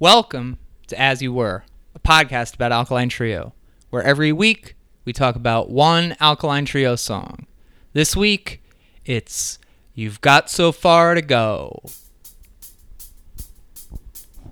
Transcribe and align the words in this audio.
Welcome 0.00 0.58
to 0.88 1.00
As 1.00 1.22
You 1.22 1.32
Were, 1.32 1.62
a 1.94 2.00
podcast 2.00 2.56
about 2.56 2.72
Alkaline 2.72 3.08
Trio, 3.08 3.54
where 3.90 4.02
every 4.02 4.32
week 4.32 4.74
we 5.04 5.12
talk 5.12 5.36
about 5.36 5.70
one 5.70 6.16
Alkaline 6.18 6.64
Trio 6.64 6.96
song. 6.96 7.46
This 7.92 8.16
week, 8.16 8.60
it's 9.04 9.60
You've 9.94 10.20
Got 10.20 10.50
So 10.50 10.72
Far 10.72 11.14
to 11.14 11.22
Go. 11.22 11.80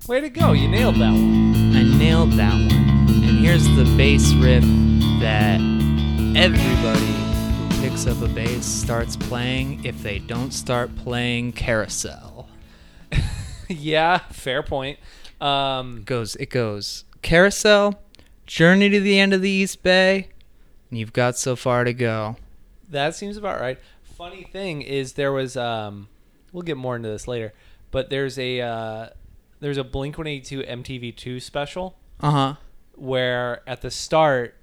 Way 0.07 0.21
to 0.21 0.31
go! 0.31 0.53
You 0.53 0.69
nailed 0.69 0.95
that 1.01 1.11
one. 1.11 1.75
I 1.75 1.83
nailed 1.99 2.35
that 2.35 2.55
one. 2.55 3.09
And 3.09 3.41
here's 3.45 3.67
the 3.71 3.93
bass 3.97 4.33
riff 4.35 4.63
that 5.21 5.61
everybody 6.37 7.75
who 7.75 7.83
picks 7.83 8.07
up 8.07 8.23
a 8.23 8.29
bass 8.29 8.65
starts 8.65 9.17
playing 9.17 9.85
if 9.85 10.05
they 10.05 10.21
don't 10.21 10.53
start 10.53 10.95
playing 10.95 11.51
Carousel. 11.51 12.49
yeah, 13.69 14.19
fair 14.19 14.63
point. 14.63 15.01
Um, 15.43 15.99
It 15.99 16.05
goes, 16.05 16.37
it 16.37 16.51
goes 16.51 17.05
Carousel, 17.23 18.01
Journey 18.47 18.89
to 18.91 19.01
the 19.01 19.19
End 19.19 19.33
of 19.33 19.43
the 19.43 19.51
East 19.51 19.83
Bay, 19.83 20.29
and 20.91 20.99
you've 20.99 21.13
got 21.13 21.37
so 21.37 21.57
far 21.57 21.85
to 21.85 21.93
go. 21.93 22.37
that 22.91 23.15
seems 23.15 23.37
about 23.37 23.61
right. 23.61 23.79
Funny 24.17 24.45
thing 24.45 24.83
is, 24.83 25.15
there 25.15 25.33
was 25.33 25.57
um, 25.57 26.09
we'll 26.53 26.63
get 26.63 26.77
more 26.77 26.95
into 26.97 27.09
this 27.09 27.27
later, 27.27 27.53
but 27.91 28.09
there's 28.11 28.39
a 28.39 28.61
uh, 28.61 29.09
there's 29.61 29.79
a 29.79 29.85
Blink 29.85 30.17
One 30.19 30.27
Eighty 30.27 30.45
Two 30.45 30.63
MTV 30.63 31.17
Two 31.17 31.41
special 31.41 31.97
Uh 32.21 32.31
huh. 32.31 32.55
where 32.95 33.63
at 33.67 33.81
the 33.83 33.91
start, 33.91 34.55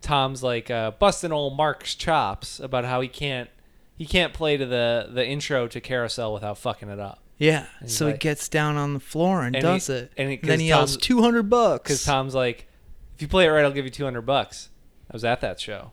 Tom's 0.00 0.42
like 0.42 0.70
uh, 0.70 0.92
busting 0.92 1.32
old 1.32 1.56
Mark's 1.56 1.94
chops 1.94 2.60
about 2.60 2.84
how 2.84 3.00
he 3.00 3.08
can't 3.08 3.50
he 3.96 4.06
can't 4.06 4.32
play 4.32 4.56
to 4.56 4.64
the 4.64 5.08
the 5.10 5.26
intro 5.26 5.66
to 5.68 5.80
Carousel 5.80 6.32
without 6.32 6.56
fucking 6.58 6.88
it 6.88 7.00
up. 7.00 7.18
Yeah. 7.38 7.66
And 7.80 7.90
So 7.90 8.06
he's 8.06 8.14
he 8.14 8.18
gets 8.18 8.48
down 8.48 8.76
on 8.76 8.94
the 8.94 9.00
floor 9.00 9.42
and, 9.42 9.56
And 9.56 9.62
does 9.62 9.86
he- 9.88 9.92
it. 9.94 10.12
and 10.16 10.30
he- 10.30 10.36
then 10.36 10.60
he 10.60 10.68
yells, 10.68 10.96
200 10.96 11.50
bucks. 11.50 11.82
Because 11.84 12.04
Tom's 12.04 12.34
like, 12.34 12.66
if 13.16 13.22
you 13.22 13.28
play 13.28 13.46
it 13.46 13.48
right, 13.48 13.64
I'll 13.64 13.70
give 13.72 13.84
you 13.84 13.90
two 13.90 14.04
hundred 14.04 14.22
bucks. 14.22 14.70
I 15.10 15.12
was 15.14 15.24
at 15.24 15.40
that 15.40 15.60
show. 15.60 15.92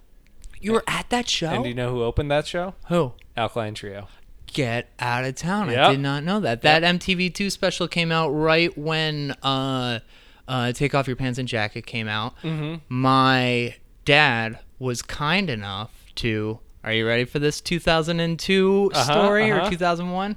you 0.59 0.71
were 0.73 0.83
at 0.87 1.09
that 1.09 1.27
show? 1.29 1.49
And 1.49 1.63
do 1.63 1.69
you 1.69 1.75
know 1.75 1.91
who 1.91 2.03
opened 2.03 2.29
that 2.31 2.47
show? 2.47 2.75
Who? 2.87 3.13
Alkaline 3.37 3.73
Trio. 3.75 4.07
Get 4.47 4.89
out 4.99 5.23
of 5.23 5.35
town. 5.35 5.69
I 5.69 5.91
did 5.91 5.99
not 5.99 6.23
know 6.23 6.39
that. 6.41 6.61
That 6.63 6.83
MTV2 6.83 7.51
special 7.51 7.87
came 7.87 8.11
out 8.11 8.29
right 8.29 8.75
when 8.77 9.31
uh, 9.43 9.99
uh, 10.47 10.71
Take 10.73 10.93
Off 10.93 11.07
Your 11.07 11.15
Pants 11.15 11.39
and 11.39 11.47
Jacket 11.47 11.85
came 11.85 12.07
out. 12.07 12.35
Mm-hmm. 12.41 12.75
My 12.89 13.75
dad 14.05 14.59
was 14.79 15.01
kind 15.01 15.49
enough 15.49 15.91
to. 16.15 16.59
Are 16.83 16.91
you 16.91 17.07
ready 17.07 17.23
for 17.25 17.37
this 17.39 17.61
2002 17.61 18.91
Uh-huh, 18.93 19.03
story 19.03 19.51
or 19.51 19.61
uh-huh. 19.61 19.69
2001? 19.69 20.35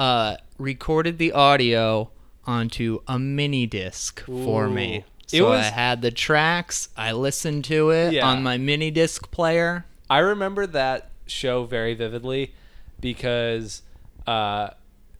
Uh, 0.00 0.36
recorded 0.56 1.18
the 1.18 1.30
audio 1.32 2.10
onto 2.46 3.00
a 3.06 3.18
mini 3.18 3.66
disc 3.66 4.24
for 4.24 4.66
me. 4.66 5.04
So 5.26 5.36
It 5.36 5.42
was- 5.42 5.60
I 5.66 5.70
had 5.70 6.00
the 6.00 6.10
tracks. 6.10 6.88
I 6.96 7.12
listened 7.12 7.66
to 7.66 7.90
it 7.90 8.14
Yeah. 8.14 8.26
on 8.26 8.42
my 8.42 8.56
mini 8.56 8.90
disc 8.90 9.30
player. 9.30 9.84
I 10.08 10.20
remember 10.20 10.66
that 10.68 11.10
show 11.26 11.64
very 11.64 11.92
vividly 11.92 12.54
because 12.98 13.82
uh, 14.26 14.70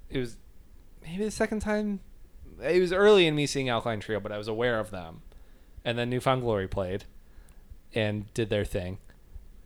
it 0.08 0.18
was 0.18 0.36
maybe 1.02 1.24
the 1.24 1.30
second 1.30 1.60
time. 1.60 2.00
It 2.62 2.80
was 2.80 2.90
early 2.92 3.26
in 3.26 3.34
me 3.34 3.46
seeing 3.46 3.68
Alkaline 3.68 4.00
Trio, 4.00 4.18
but 4.18 4.32
I 4.32 4.38
was 4.38 4.48
aware 4.48 4.78
of 4.80 4.90
them. 4.90 5.20
And 5.84 5.98
then 5.98 6.08
New 6.08 6.20
Found 6.20 6.40
Glory 6.40 6.68
played 6.68 7.04
and 7.94 8.32
did 8.32 8.48
their 8.48 8.64
thing. 8.64 8.96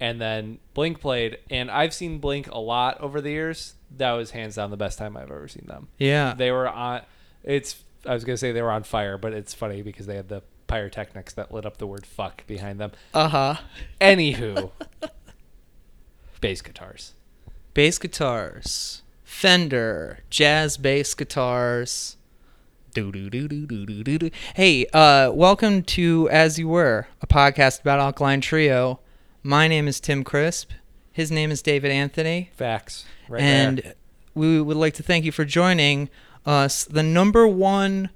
And 0.01 0.21
then 0.21 0.59
Blink 0.75 1.01
played, 1.01 1.39
and 1.51 1.71
I've 1.71 1.95
seen 1.95 2.19
Blink 2.19 2.49
a 2.51 2.59
lot 2.59 3.01
over 3.01 3.21
the 3.21 3.31
years. 3.31 3.75
That 3.97 4.13
was 4.13 4.31
hands 4.33 4.57
down 4.57 4.71
the 4.71 4.77
best 4.77 4.99
time 4.99 5.17
I've 5.17 5.31
ever 5.31 5.49
seen 5.49 5.67
them. 5.67 5.89
Yeah. 5.99 6.35
They 6.35 6.51
were 6.51 6.69
on. 6.69 7.03
It's. 7.43 7.83
I 8.07 8.13
was 8.15 8.25
gonna 8.25 8.37
say 8.37 8.53
they 8.53 8.63
were 8.63 8.71
on 8.73 8.83
fire, 8.83 9.17
but 9.17 9.33
it's 9.33 9.55
funny 9.55 9.83
because 9.83 10.07
they 10.07 10.17
had 10.17 10.29
the 10.29 10.43
pyrotechnics 10.67 11.35
that 11.35 11.53
lit 11.53 11.65
up 11.65 11.79
the 11.79 11.87
word 11.87 12.05
"fuck" 12.07 12.47
behind 12.47 12.79
them. 12.81 12.93
Uh 13.15 13.29
huh. 13.29 13.55
Anywho, 14.01 14.71
bass 16.41 16.61
guitars. 16.63 17.13
bass 17.73 17.99
guitars, 17.99 19.03
Fender, 19.23 20.21
jazz 20.31 20.77
bass 20.77 21.15
guitars. 21.15 22.17
Do 22.93 23.11
do 23.11 23.29
do 23.31 23.49
do 23.49 23.67
do 23.67 23.87
do 23.87 24.05
do 24.05 24.19
do. 24.19 24.31
Hey, 24.55 24.87
uh, 24.93 25.31
welcome 25.33 25.83
to 25.83 26.29
As 26.31 26.59
You 26.59 26.69
Were, 26.69 27.09
a 27.23 27.27
podcast 27.27 27.81
about 27.81 27.99
Alkaline 28.01 28.41
Trio. 28.41 29.01
My 29.43 29.67
name 29.67 29.89
is 29.89 29.99
Tim 30.01 30.23
Crisp. 30.25 30.71
His 31.15 31.31
name 31.31 31.53
is 31.53 31.63
David 31.63 31.93
Anthony, 31.93 32.51
Facts. 32.57 33.05
Right 33.29 33.41
and 33.41 33.79
there. 33.79 33.95
we 34.35 34.61
would 34.61 34.77
like 34.77 34.95
to 34.95 35.05
thank 35.05 35.25
you 35.25 35.31
for 35.31 35.45
joining 35.45 36.11
us, 36.45 36.83
the 36.85 37.05
number 37.05 37.47
one 37.47 38.11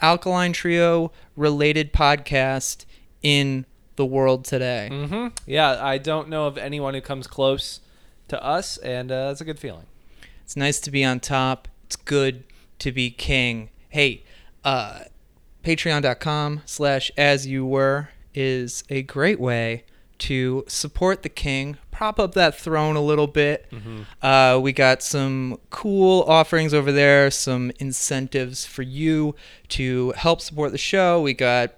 Alkaline 0.00 0.54
Trio 0.54 1.12
related 1.36 1.92
podcast 1.92 2.86
in 3.22 3.66
the 3.96 4.06
world 4.06 4.46
today. 4.46 4.88
Mm-hmm. 4.90 5.26
Yeah, 5.44 5.84
I 5.84 5.98
don't 5.98 6.30
know 6.30 6.46
of 6.46 6.56
anyone 6.56 6.94
who 6.94 7.02
comes 7.02 7.26
close 7.26 7.80
to 8.28 8.42
us, 8.42 8.78
and 8.78 9.12
uh, 9.12 9.28
it's 9.30 9.42
a 9.42 9.44
good 9.44 9.58
feeling. 9.58 9.84
It's 10.42 10.56
nice 10.56 10.80
to 10.80 10.90
be 10.90 11.04
on 11.04 11.20
top. 11.20 11.68
It's 11.84 11.96
good 11.96 12.44
to 12.78 12.90
be 12.90 13.10
king. 13.10 13.68
Hey, 13.90 14.24
uh, 14.64 15.00
patreon.com 15.62 16.62
slash 16.64 17.10
as 17.18 17.46
you 17.46 17.66
were 17.66 18.08
is 18.34 18.84
a 18.88 19.02
great 19.02 19.38
way 19.38 19.84
to 20.18 20.64
support 20.66 21.22
the 21.22 21.28
king, 21.28 21.76
prop 21.90 22.18
up 22.18 22.34
that 22.34 22.54
throne 22.58 22.96
a 22.96 23.00
little 23.00 23.26
bit. 23.28 23.66
Uh, 24.22 24.58
we 24.60 24.72
got 24.72 25.02
some 25.02 25.58
cool 25.70 26.22
offerings 26.24 26.74
over 26.74 26.90
there, 26.92 27.30
some 27.30 27.70
incentives 27.78 28.64
for 28.66 28.82
you 28.82 29.34
to 29.68 30.12
help 30.16 30.40
support 30.40 30.72
the 30.72 30.78
show. 30.78 31.20
We 31.20 31.34
got 31.34 31.74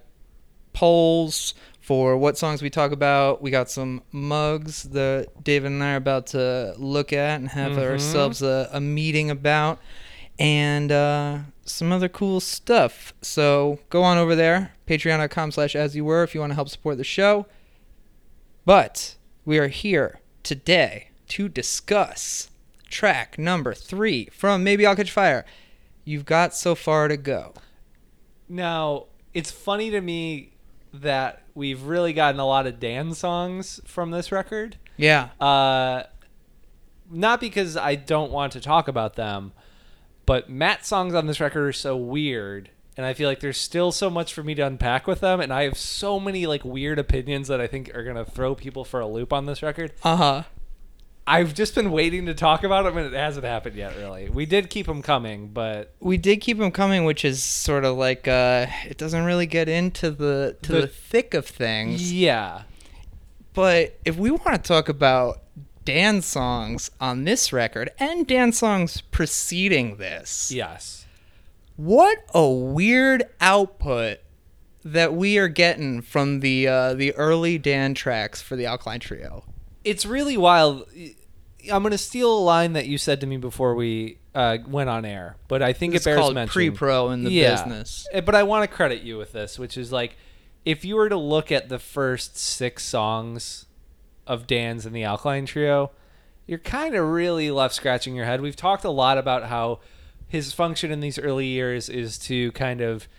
polls 0.73 1.53
for 1.79 2.15
what 2.15 2.37
songs 2.37 2.61
we 2.61 2.69
talk 2.69 2.91
about. 2.91 3.41
We 3.41 3.51
got 3.51 3.69
some 3.69 4.01
mugs 4.11 4.83
that 4.83 5.43
David 5.43 5.71
and 5.71 5.83
I 5.83 5.93
are 5.93 5.97
about 5.97 6.27
to 6.27 6.73
look 6.77 7.11
at 7.11 7.39
and 7.39 7.49
have 7.49 7.73
Mhm. 7.73 7.79
ourselves 7.89 8.41
a, 8.41 8.69
a 8.71 8.79
meeting 8.79 9.29
about, 9.29 9.79
and 10.39 10.91
uh, 10.91 11.37
some 11.65 11.91
other 11.91 12.07
cool 12.09 12.39
stuff. 12.39 13.13
So 13.21 13.79
go 13.89 14.03
on 14.03 14.17
over 14.17 14.35
there, 14.35 14.73
patreon.com 14.87 15.51
slash 15.51 15.75
as 15.75 15.95
you 15.95 16.05
were 16.05 16.23
if 16.23 16.33
you 16.33 16.39
want 16.41 16.51
to 16.51 16.55
help 16.55 16.69
support 16.69 16.97
the 16.97 17.03
show. 17.03 17.45
But 18.63 19.15
we 19.43 19.57
are 19.57 19.69
here 19.69 20.19
today 20.43 21.09
to 21.29 21.49
discuss 21.49 22.51
track 22.89 23.39
number 23.39 23.73
three 23.73 24.29
from 24.31 24.63
Maybe 24.63 24.85
I'll 24.85 24.95
Catch 24.95 25.11
Fire. 25.11 25.45
You've 26.05 26.25
got 26.25 26.53
so 26.53 26.75
far 26.75 27.07
to 27.07 27.17
go. 27.17 27.53
Now, 28.47 29.05
it's 29.33 29.49
funny 29.49 29.89
to 29.89 30.01
me 30.01 30.53
that 30.93 31.41
we've 31.55 31.81
really 31.83 32.13
gotten 32.13 32.39
a 32.39 32.45
lot 32.45 32.67
of 32.67 32.79
Dan 32.79 33.15
songs 33.15 33.81
from 33.85 34.11
this 34.11 34.31
record. 34.31 34.77
Yeah. 34.95 35.29
Uh, 35.39 36.03
not 37.09 37.39
because 37.39 37.75
I 37.75 37.95
don't 37.95 38.31
want 38.31 38.53
to 38.53 38.61
talk 38.61 38.87
about 38.87 39.15
them, 39.15 39.53
but 40.27 40.49
Matt's 40.49 40.87
songs 40.87 41.15
on 41.15 41.25
this 41.25 41.39
record 41.39 41.67
are 41.67 41.73
so 41.73 41.97
weird, 41.97 42.69
and 42.97 43.05
I 43.05 43.13
feel 43.13 43.27
like 43.29 43.39
there's 43.39 43.57
still 43.59 43.91
so 43.91 44.09
much 44.09 44.33
for 44.33 44.43
me 44.43 44.53
to 44.55 44.61
unpack 44.65 45.07
with 45.07 45.21
them, 45.21 45.39
and 45.39 45.51
I 45.53 45.63
have 45.63 45.77
so 45.77 46.19
many 46.19 46.45
like 46.47 46.63
weird 46.65 46.99
opinions 46.99 47.47
that 47.47 47.61
I 47.61 47.67
think 47.67 47.93
are 47.95 48.03
gonna 48.03 48.25
throw 48.25 48.55
people 48.55 48.83
for 48.85 48.99
a 48.99 49.07
loop 49.07 49.31
on 49.33 49.45
this 49.45 49.61
record. 49.63 49.93
Uh 50.03 50.15
huh. 50.15 50.43
I've 51.27 51.53
just 51.53 51.75
been 51.75 51.91
waiting 51.91 52.25
to 52.25 52.33
talk 52.33 52.63
about 52.63 52.83
them, 52.83 52.97
and 52.97 53.05
it 53.05 53.17
hasn't 53.17 53.45
happened 53.45 53.75
yet. 53.75 53.95
Really, 53.95 54.29
we 54.29 54.45
did 54.45 54.69
keep 54.69 54.87
them 54.87 55.01
coming, 55.01 55.49
but 55.49 55.93
we 55.99 56.17
did 56.17 56.41
keep 56.41 56.57
them 56.57 56.71
coming, 56.71 57.05
which 57.05 57.23
is 57.23 57.41
sort 57.43 57.85
of 57.85 57.95
like 57.95 58.27
uh, 58.27 58.65
it 58.85 58.97
doesn't 58.97 59.23
really 59.23 59.45
get 59.45 59.69
into 59.69 60.09
the 60.11 60.57
to 60.63 60.71
the, 60.71 60.81
The- 60.81 60.87
thick 60.87 61.33
of 61.33 61.45
things. 61.45 62.11
yeah, 62.11 62.63
But 63.53 63.99
if 64.03 64.17
we 64.17 64.31
want 64.31 64.55
to 64.55 64.57
talk 64.67 64.89
about 64.89 65.41
Dan 65.85 66.21
songs 66.21 66.89
on 66.99 67.23
this 67.23 67.53
record 67.53 67.91
and 67.99 68.25
Dan 68.27 68.51
songs 68.51 69.01
preceding 69.01 69.97
this, 69.97 70.51
yes, 70.51 71.00
what 71.85 72.19
a 72.33 72.47
weird 72.47 73.23
output 73.39 74.19
that 74.83 75.13
we 75.13 75.37
are 75.37 75.47
getting 75.47 76.01
from 76.01 76.39
the 76.41 76.67
uh, 76.67 76.93
the 76.93 77.13
early 77.15 77.57
Dan 77.57 77.93
tracks 77.93 78.41
for 78.41 78.55
the 78.55 78.65
Alkaline 78.65 78.99
Trio. 78.99 79.43
it's 79.83 80.05
really 80.05 80.37
wild. 80.37 80.87
I'm 81.71 81.83
gonna 81.83 81.97
steal 81.97 82.37
a 82.37 82.39
line 82.39 82.73
that 82.73 82.87
you 82.87 82.97
said 82.97 83.21
to 83.21 83.27
me 83.27 83.37
before 83.37 83.75
we 83.75 84.17
uh, 84.33 84.57
went 84.67 84.89
on 84.89 85.05
air, 85.05 85.37
but 85.47 85.61
I 85.61 85.73
think 85.73 85.93
It's 85.95 86.05
it 86.05 86.09
bears 86.09 86.19
called 86.19 86.33
mentioning. 86.35 86.71
pre-pro 86.71 87.09
in 87.09 87.23
the 87.23 87.31
Yeah. 87.31 87.51
business. 87.51 88.07
Eh, 88.11 88.21
But 88.21 88.33
I 88.35 88.43
want 88.43 88.63
to 88.69 88.75
credit 88.75 89.01
you 89.01 89.17
with 89.17 89.31
this, 89.33 89.59
which 89.59 89.77
is 89.77 89.91
like, 89.91 90.15
if 90.65 90.85
you 90.85 90.95
were 90.95 91.09
to 91.09 91.17
look 91.17 91.51
at 91.51 91.69
the 91.69 91.77
first 91.79 92.37
six 92.37 92.83
songs 92.85 93.65
of 94.25 94.47
Dan's 94.47 94.85
in 94.85 94.93
the 94.93 95.03
Alkaline 95.03 95.45
Trio, 95.45 95.91
you're 96.47 96.59
kind 96.59 96.95
of 96.95 97.07
really 97.09 97.51
left 97.51 97.75
scratching 97.75 98.15
your 98.15 98.25
head. 98.25 98.39
We've 98.41 98.55
talked 98.55 98.83
a 98.85 98.89
lot 98.89 99.17
about 99.17 99.43
how 99.45 99.79
his 100.31 100.53
function 100.53 100.91
in 100.91 101.01
these 101.01 101.19
early 101.19 101.47
years 101.47 101.89
is 101.89 102.17
to 102.17 102.53
kind 102.53 102.79
of 102.79 103.09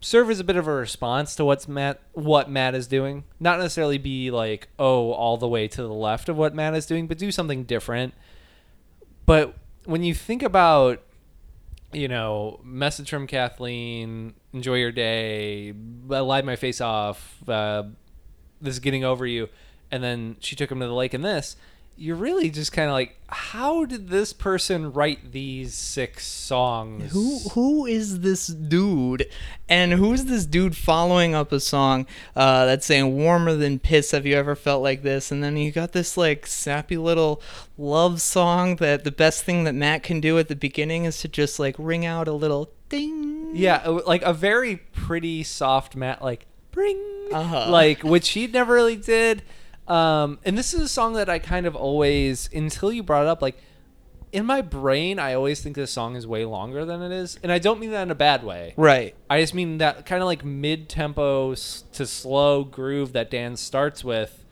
serve 0.00 0.28
as 0.28 0.40
a 0.40 0.44
bit 0.44 0.56
of 0.56 0.66
a 0.66 0.72
response 0.72 1.36
to 1.36 1.44
what's 1.44 1.68
Matt 1.68 2.00
what 2.14 2.50
Matt 2.50 2.74
is 2.74 2.88
doing. 2.88 3.22
Not 3.38 3.60
necessarily 3.60 3.96
be 3.96 4.32
like, 4.32 4.66
oh, 4.76 5.12
all 5.12 5.36
the 5.36 5.46
way 5.46 5.68
to 5.68 5.82
the 5.82 5.92
left 5.92 6.28
of 6.28 6.36
what 6.36 6.56
Matt 6.56 6.74
is 6.74 6.84
doing, 6.84 7.06
but 7.06 7.16
do 7.16 7.30
something 7.30 7.62
different. 7.62 8.12
But 9.24 9.54
when 9.84 10.02
you 10.02 10.14
think 10.14 10.42
about 10.42 11.02
you 11.92 12.08
know, 12.08 12.60
message 12.64 13.08
from 13.08 13.28
Kathleen, 13.28 14.34
enjoy 14.52 14.74
your 14.74 14.92
day, 14.92 15.72
I 16.10 16.18
lied 16.18 16.44
my 16.44 16.56
face 16.56 16.80
off, 16.80 17.48
uh, 17.48 17.84
this 18.60 18.74
is 18.74 18.80
getting 18.80 19.04
over 19.04 19.26
you. 19.26 19.48
And 19.90 20.02
then 20.02 20.36
she 20.40 20.54
took 20.54 20.70
him 20.70 20.80
to 20.80 20.86
the 20.86 20.92
lake 20.92 21.14
and 21.14 21.24
this. 21.24 21.56
You're 22.00 22.14
really 22.16 22.48
just 22.48 22.70
kind 22.70 22.88
of 22.88 22.92
like, 22.92 23.16
how 23.28 23.84
did 23.84 24.08
this 24.08 24.32
person 24.32 24.92
write 24.92 25.32
these 25.32 25.74
six 25.74 26.24
songs? 26.26 27.10
Who 27.12 27.40
who 27.50 27.86
is 27.86 28.20
this 28.20 28.46
dude, 28.46 29.26
and 29.68 29.92
who's 29.94 30.26
this 30.26 30.46
dude 30.46 30.76
following 30.76 31.34
up 31.34 31.50
a 31.50 31.58
song 31.58 32.06
uh, 32.36 32.66
that's 32.66 32.86
saying 32.86 33.16
"warmer 33.16 33.54
than 33.56 33.80
piss"? 33.80 34.12
Have 34.12 34.26
you 34.26 34.36
ever 34.36 34.54
felt 34.54 34.80
like 34.82 35.02
this? 35.02 35.32
And 35.32 35.42
then 35.42 35.56
you 35.56 35.72
got 35.72 35.90
this 35.92 36.16
like 36.16 36.46
sappy 36.46 36.96
little 36.96 37.42
love 37.76 38.20
song 38.20 38.76
that 38.76 39.02
the 39.02 39.10
best 39.10 39.42
thing 39.42 39.64
that 39.64 39.74
Matt 39.74 40.04
can 40.04 40.20
do 40.20 40.38
at 40.38 40.46
the 40.46 40.56
beginning 40.56 41.04
is 41.04 41.18
to 41.22 41.28
just 41.28 41.58
like 41.58 41.74
ring 41.78 42.06
out 42.06 42.28
a 42.28 42.32
little 42.32 42.70
ding. 42.88 43.50
Yeah, 43.56 43.84
like 44.06 44.22
a 44.22 44.32
very 44.32 44.76
pretty 44.76 45.42
soft 45.42 45.96
Matt 45.96 46.22
like 46.22 46.46
bring, 46.70 46.96
Uh-huh. 47.32 47.70
like 47.70 48.04
which 48.04 48.28
he 48.30 48.46
never 48.46 48.74
really 48.74 48.94
did. 48.96 49.42
Um, 49.88 50.38
and 50.44 50.56
this 50.56 50.74
is 50.74 50.80
a 50.80 50.88
song 50.88 51.14
that 51.14 51.28
I 51.28 51.38
kind 51.38 51.66
of 51.66 51.74
always, 51.74 52.48
until 52.52 52.92
you 52.92 53.02
brought 53.02 53.22
it 53.22 53.28
up, 53.28 53.40
like 53.40 53.56
in 54.30 54.44
my 54.44 54.60
brain, 54.60 55.18
I 55.18 55.32
always 55.32 55.62
think 55.62 55.74
this 55.74 55.90
song 55.90 56.14
is 56.14 56.26
way 56.26 56.44
longer 56.44 56.84
than 56.84 57.00
it 57.00 57.10
is, 57.10 57.38
and 57.42 57.50
I 57.50 57.58
don't 57.58 57.80
mean 57.80 57.92
that 57.92 58.02
in 58.02 58.10
a 58.10 58.14
bad 58.14 58.44
way. 58.44 58.74
Right. 58.76 59.14
I 59.30 59.40
just 59.40 59.54
mean 59.54 59.78
that 59.78 60.04
kind 60.04 60.20
of 60.22 60.26
like 60.26 60.44
mid-tempo 60.44 61.52
s- 61.52 61.84
to 61.94 62.06
slow 62.06 62.64
groove 62.64 63.14
that 63.14 63.30
Dan 63.30 63.56
starts 63.56 64.04
with, 64.04 64.44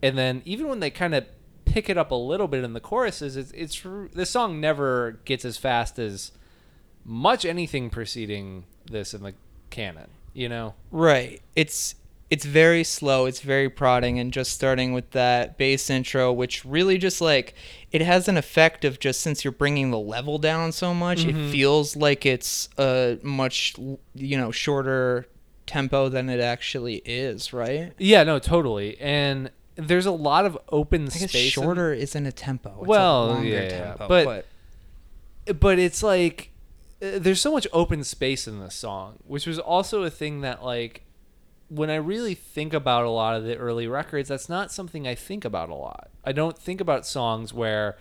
and 0.00 0.16
then 0.16 0.42
even 0.44 0.68
when 0.68 0.78
they 0.78 0.90
kind 0.90 1.16
of 1.16 1.26
pick 1.64 1.90
it 1.90 1.98
up 1.98 2.12
a 2.12 2.14
little 2.14 2.46
bit 2.46 2.62
in 2.62 2.72
the 2.72 2.80
choruses, 2.80 3.36
it's, 3.36 3.50
it's 3.50 3.82
this 4.14 4.30
song 4.30 4.60
never 4.60 5.18
gets 5.24 5.44
as 5.44 5.56
fast 5.56 5.98
as 5.98 6.30
much 7.04 7.44
anything 7.44 7.90
preceding 7.90 8.64
this 8.88 9.12
in 9.12 9.24
the 9.24 9.34
canon. 9.70 10.10
You 10.34 10.48
know? 10.48 10.74
Right. 10.92 11.42
It's 11.56 11.96
it's 12.30 12.44
very 12.44 12.84
slow, 12.84 13.24
it's 13.26 13.40
very 13.40 13.70
prodding 13.70 14.18
and 14.18 14.32
just 14.32 14.52
starting 14.52 14.92
with 14.92 15.10
that 15.12 15.56
bass 15.56 15.88
intro 15.88 16.30
which 16.32 16.64
really 16.64 16.98
just 16.98 17.20
like 17.20 17.54
it 17.90 18.02
has 18.02 18.28
an 18.28 18.36
effect 18.36 18.84
of 18.84 19.00
just 19.00 19.20
since 19.22 19.44
you're 19.44 19.52
bringing 19.52 19.90
the 19.90 19.98
level 19.98 20.38
down 20.38 20.72
so 20.72 20.92
much, 20.92 21.24
it 21.24 21.50
feels 21.50 21.96
like 21.96 22.26
it's 22.26 22.68
a 22.78 23.18
much 23.22 23.74
you 24.14 24.36
know, 24.36 24.50
shorter 24.50 25.26
tempo 25.66 26.08
than 26.10 26.28
it 26.28 26.40
actually 26.40 26.96
is, 27.04 27.52
right? 27.52 27.92
Yeah, 27.98 28.24
no, 28.24 28.38
totally. 28.38 28.98
And 29.00 29.50
there's 29.76 30.06
a 30.06 30.10
lot 30.12 30.44
of 30.44 30.58
open 30.70 31.08
space. 31.10 31.34
in- 31.34 31.50
shorter 31.50 31.92
isn't 31.94 32.26
a 32.26 32.32
tempo. 32.32 32.76
It's 32.80 32.88
Well, 32.88 33.24
a 33.24 33.28
longer 33.32 33.48
yeah, 33.48 33.68
tempo, 33.94 34.08
but- 34.08 34.46
but 35.60 35.78
it's 35.78 36.02
like 36.02 36.50
uh, 37.00 37.12
there's 37.18 37.40
so 37.40 37.52
much 37.52 37.66
open 37.72 38.04
space 38.04 38.46
in 38.46 38.60
this 38.60 38.74
song, 38.74 39.18
which 39.26 39.46
was 39.46 39.58
also 39.58 40.02
a 40.02 40.10
thing 40.10 40.40
that 40.42 40.62
like 40.62 41.04
when 41.68 41.90
I 41.90 41.96
really 41.96 42.34
think 42.34 42.72
about 42.72 43.04
a 43.04 43.10
lot 43.10 43.36
of 43.36 43.44
the 43.44 43.56
early 43.56 43.86
records, 43.86 44.28
that's 44.28 44.48
not 44.48 44.72
something 44.72 45.06
I 45.06 45.14
think 45.14 45.44
about 45.44 45.68
a 45.68 45.74
lot. 45.74 46.10
I 46.24 46.32
don't 46.32 46.58
think 46.58 46.80
about 46.80 47.06
songs 47.06 47.52
where 47.52 47.98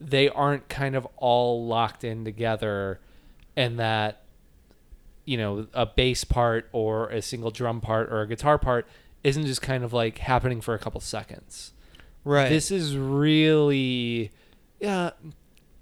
they 0.00 0.28
aren't 0.28 0.68
kind 0.68 0.94
of 0.94 1.06
all 1.16 1.66
locked 1.66 2.04
in 2.04 2.24
together 2.24 3.00
and 3.56 3.78
that 3.78 4.22
you 5.24 5.36
know 5.36 5.66
a 5.72 5.86
bass 5.86 6.24
part 6.24 6.68
or 6.72 7.08
a 7.08 7.22
single 7.22 7.50
drum 7.50 7.80
part 7.80 8.10
or 8.12 8.20
a 8.20 8.28
guitar 8.28 8.58
part 8.58 8.86
isn't 9.24 9.46
just 9.46 9.62
kind 9.62 9.82
of 9.82 9.92
like 9.92 10.18
happening 10.18 10.60
for 10.60 10.74
a 10.74 10.78
couple 10.78 11.00
seconds 11.00 11.72
right. 12.24 12.48
this 12.48 12.70
is 12.70 12.96
really 12.96 14.30
yeah 14.80 15.10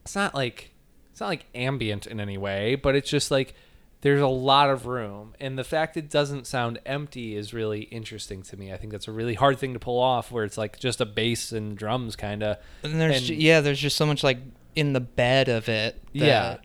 it's 0.03 0.15
not 0.15 0.35
like 0.35 0.71
it's 1.11 1.21
not 1.21 1.27
like 1.27 1.47
ambient 1.55 2.07
in 2.07 2.21
any 2.21 2.39
way 2.39 2.77
but 2.77 2.95
it's 2.95 3.11
just 3.11 3.31
like 3.31 3.55
there's 4.05 4.21
a 4.21 4.29
lot 4.29 4.69
of 4.71 4.85
room. 4.87 5.33
And 5.41 5.59
the 5.59 5.65
fact 5.65 5.97
it 5.97 6.09
doesn't 6.11 6.47
sound 6.47 6.79
empty 6.85 7.35
is 7.35 7.53
really 7.55 7.85
interesting 7.85 8.43
to 8.43 8.57
me. 8.57 8.71
I 8.73 8.77
think 8.77 8.93
that's 8.93 9.09
a 9.09 9.13
really 9.13 9.33
hard 9.35 9.59
thing 9.59 9.73
to 9.73 9.79
pull 9.81 9.99
off 9.99 10.31
where 10.31 10.45
it's 10.45 10.59
like 10.59 10.79
just 10.79 11.01
a 11.01 11.07
bass 11.07 11.51
and 11.53 11.77
drums 11.77 12.15
kind 12.15 12.43
of 12.43 12.59
and 12.83 13.01
there's 13.01 13.17
and- 13.17 13.25
ju- 13.25 13.35
yeah, 13.35 13.61
there's 13.63 13.81
just 13.81 13.97
so 13.97 14.05
much 14.07 14.23
like 14.23 14.39
in 14.77 14.93
the 14.93 15.01
bed 15.01 15.49
of 15.49 15.69
it 15.69 16.03
that 16.13 16.25
Yeah. 16.25 16.57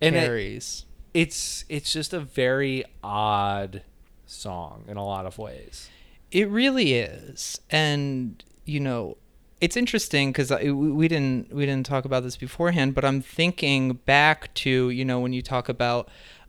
And 0.00 0.14
it- 0.14 0.20
carries. 0.24 0.84
it's 1.12 1.64
it's 1.68 1.92
just 1.92 2.12
a 2.12 2.20
very 2.20 2.84
odd 3.02 3.82
song 4.26 4.84
in 4.88 4.96
a 4.96 5.04
lot 5.04 5.26
of 5.26 5.36
ways. 5.38 5.90
It 6.30 6.48
really 6.48 6.94
is, 6.94 7.60
and 7.70 8.42
you 8.64 8.80
know, 8.80 9.16
it's 9.60 9.76
interesting 9.76 10.30
because 10.32 10.50
we 10.50 11.06
didn't 11.08 11.54
we 11.54 11.64
didn't 11.64 11.86
talk 11.86 12.04
about 12.04 12.22
this 12.24 12.36
beforehand, 12.36 12.94
but 12.94 13.04
I'm 13.04 13.20
thinking 13.22 13.92
back 14.04 14.52
to 14.54 14.90
you 14.90 15.04
know 15.04 15.20
when 15.20 15.32
you 15.32 15.42
talk 15.42 15.68
about 15.68 16.08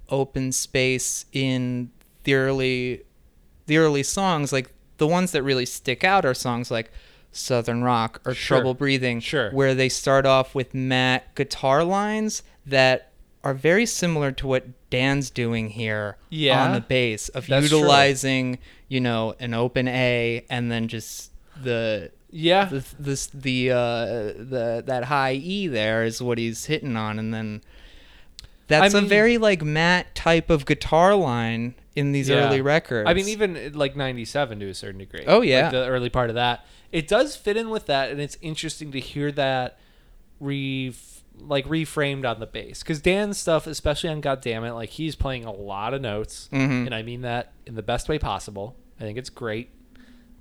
open 0.10 0.52
space 0.52 1.25
in 1.31 1.92
the 2.24 2.34
early 2.36 3.02
the 3.68 3.78
early 3.78 4.04
songs, 4.04 4.54
like 4.54 4.72
the 4.98 5.07
ones 5.07 5.31
that 5.31 5.42
really 5.44 5.66
stick 5.66 6.04
out 6.04 6.24
are 6.25 6.34
songs 6.36 6.69
like 6.69 6.92
Southern 7.31 7.84
Rock 7.84 8.22
or 8.25 8.34
Sure. 8.34 8.57
Trouble 8.57 8.74
Breathing, 8.75 9.19
Sure. 9.19 9.50
where 9.52 9.74
they 9.75 9.90
start 9.90 10.25
off 10.25 10.54
with 10.56 10.74
matt 10.74 11.34
guitar 11.36 11.84
lines 11.84 12.44
that 12.66 13.12
are 13.44 13.54
very 13.54 13.86
similar 13.86 14.31
to 14.31 14.48
what 14.48 14.66
Dan's 14.90 15.30
doing 15.30 15.69
here 15.69 16.18
Yeah. 16.30 16.63
on 16.66 16.74
the 16.74 16.81
bass 16.81 17.30
of 17.30 17.48
That's 17.48 17.68
true. 17.69 17.80
utilizing, 17.80 18.60
you 18.88 19.02
know, 19.02 19.36
an 19.40 19.54
open 19.54 19.88
A 19.88 20.46
and 20.50 20.72
then 20.72 20.88
just 20.88 21.31
the 21.62 22.12
yeah 22.31 22.66
the 22.66 22.84
this 23.00 23.28
the 23.28 23.72
uh 23.72 23.75
the 24.38 24.84
that 24.86 25.06
high 25.06 25.34
E 25.34 25.68
there 25.68 26.04
is 26.04 26.22
what 26.22 26.38
he's 26.38 26.66
hitting 26.66 26.96
on 26.98 27.18
and 27.18 27.34
then 27.34 27.62
that's 28.68 28.94
mean- 28.94 29.04
a 29.04 29.08
very 29.08 29.38
like 29.38 29.64
Matt 29.64 30.16
type 30.16 30.50
of 30.50 30.66
guitar 30.66 31.16
line 31.16 31.76
in 31.96 32.12
these 32.12 32.30
Yeah. 32.30 32.48
early 32.48 32.62
records. 32.62 33.10
I 33.10 33.14
mean, 33.14 33.28
even 33.30 33.74
like 33.74 33.96
'97 33.96 34.60
to 34.60 34.68
a 34.70 34.74
certain 34.74 35.00
degree. 35.00 35.24
Oh, 35.28 35.42
yeah. 35.42 35.64
like 35.64 35.72
the 35.72 35.88
early 35.88 36.10
part 36.10 36.30
of 36.30 36.36
that. 36.36 36.66
It 36.92 37.08
does 37.08 37.36
fit 37.36 37.58
in 37.58 37.70
with 37.70 37.86
that, 37.88 38.10
and 38.10 38.20
it's 38.22 38.38
interesting 38.42 38.92
to 38.92 39.00
hear 39.00 39.32
that 39.34 39.78
re 40.40 40.94
like 41.38 41.66
reframed 41.68 42.26
on 42.30 42.40
the 42.40 42.46
bass 42.46 42.82
because 42.82 43.02
Dan's 43.02 43.38
stuff, 43.38 43.68
especially 43.68 44.10
on 44.10 44.22
God 44.22 44.40
Damn 44.42 44.64
It, 44.64 44.72
like 44.72 44.90
he's 44.92 45.16
playing 45.16 45.44
a 45.44 45.52
lot 45.52 45.94
of 45.94 46.02
notes, 46.02 46.48
Mhm. 46.54 46.86
and 46.86 46.96
I 46.96 47.02
mean 47.04 47.22
that 47.22 47.52
in 47.66 47.76
the 47.76 47.84
best 47.84 48.08
way 48.08 48.18
possible. 48.18 48.78
I 49.00 49.04
think 49.04 49.18
it's 49.18 49.30
great. 49.30 49.70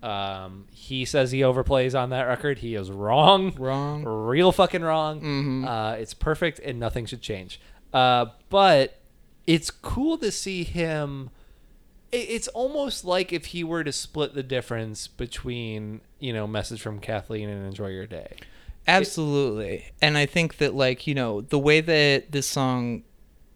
Um, 0.04 0.66
he 0.70 1.04
says 1.04 1.30
he 1.32 1.40
overplays 1.40 1.98
on 1.98 2.10
that 2.10 2.24
record. 2.24 2.58
He 2.58 2.74
is 2.74 2.90
wrong 2.90 3.54
wrong. 3.56 4.04
real 4.04 4.52
fucking 4.52 4.82
wrong. 4.82 5.20
Mhm. 5.20 5.66
Uh, 5.66 5.96
it's 5.96 6.12
perfect 6.14 6.60
and 6.60 6.78
nothing 6.78 7.06
should 7.06 7.22
change. 7.22 7.58
Uh, 7.94 8.26
but 8.50 9.00
it's 9.46 9.70
cool 9.70 10.18
to 10.18 10.30
see 10.30 10.64
him. 10.64 11.30
It's 12.12 12.48
almost 12.48 13.04
like 13.04 13.32
if 13.32 13.46
he 13.46 13.64
were 13.64 13.82
to 13.84 13.92
split 13.92 14.34
the 14.34 14.42
difference 14.42 15.08
between, 15.08 16.00
you 16.18 16.32
know, 16.32 16.46
message 16.46 16.80
from 16.82 16.98
Kathleen 17.00 17.48
and 17.48 17.64
enjoy 17.66 17.88
your 17.88 18.06
day. 18.06 18.36
Absolutely. 18.86 19.86
And 20.02 20.18
I 20.18 20.26
think 20.26 20.58
that 20.58 20.74
like, 20.74 21.06
you 21.06 21.14
know, 21.14 21.40
the 21.40 21.58
way 21.58 21.80
that 21.80 22.32
this 22.32 22.46
song 22.46 23.02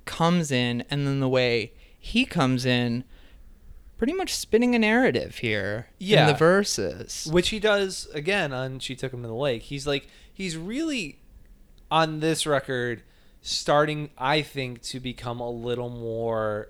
comes 0.06 0.50
in 0.50 0.84
and 0.90 1.06
then 1.06 1.20
the 1.20 1.28
way 1.28 1.72
he 1.98 2.24
comes 2.24 2.64
in 2.64 3.04
pretty 3.98 4.12
much 4.14 4.34
spinning 4.34 4.74
a 4.74 4.78
narrative 4.78 5.38
here 5.38 5.88
Yeah. 5.98 6.22
in 6.22 6.26
the 6.28 6.38
verses. 6.38 7.28
Which 7.30 7.50
he 7.50 7.58
does 7.58 8.08
again 8.14 8.52
on 8.52 8.78
She 8.78 8.94
Took 8.96 9.12
Him 9.12 9.22
to 9.22 9.28
the 9.28 9.34
Lake. 9.34 9.62
He's 9.62 9.86
like, 9.86 10.08
he's 10.32 10.56
really 10.56 11.18
on 11.90 12.20
this 12.20 12.46
record 12.46 13.02
starting, 13.50 14.10
I 14.18 14.42
think, 14.42 14.82
to 14.82 15.00
become 15.00 15.40
a 15.40 15.50
little 15.50 15.88
more 15.90 16.68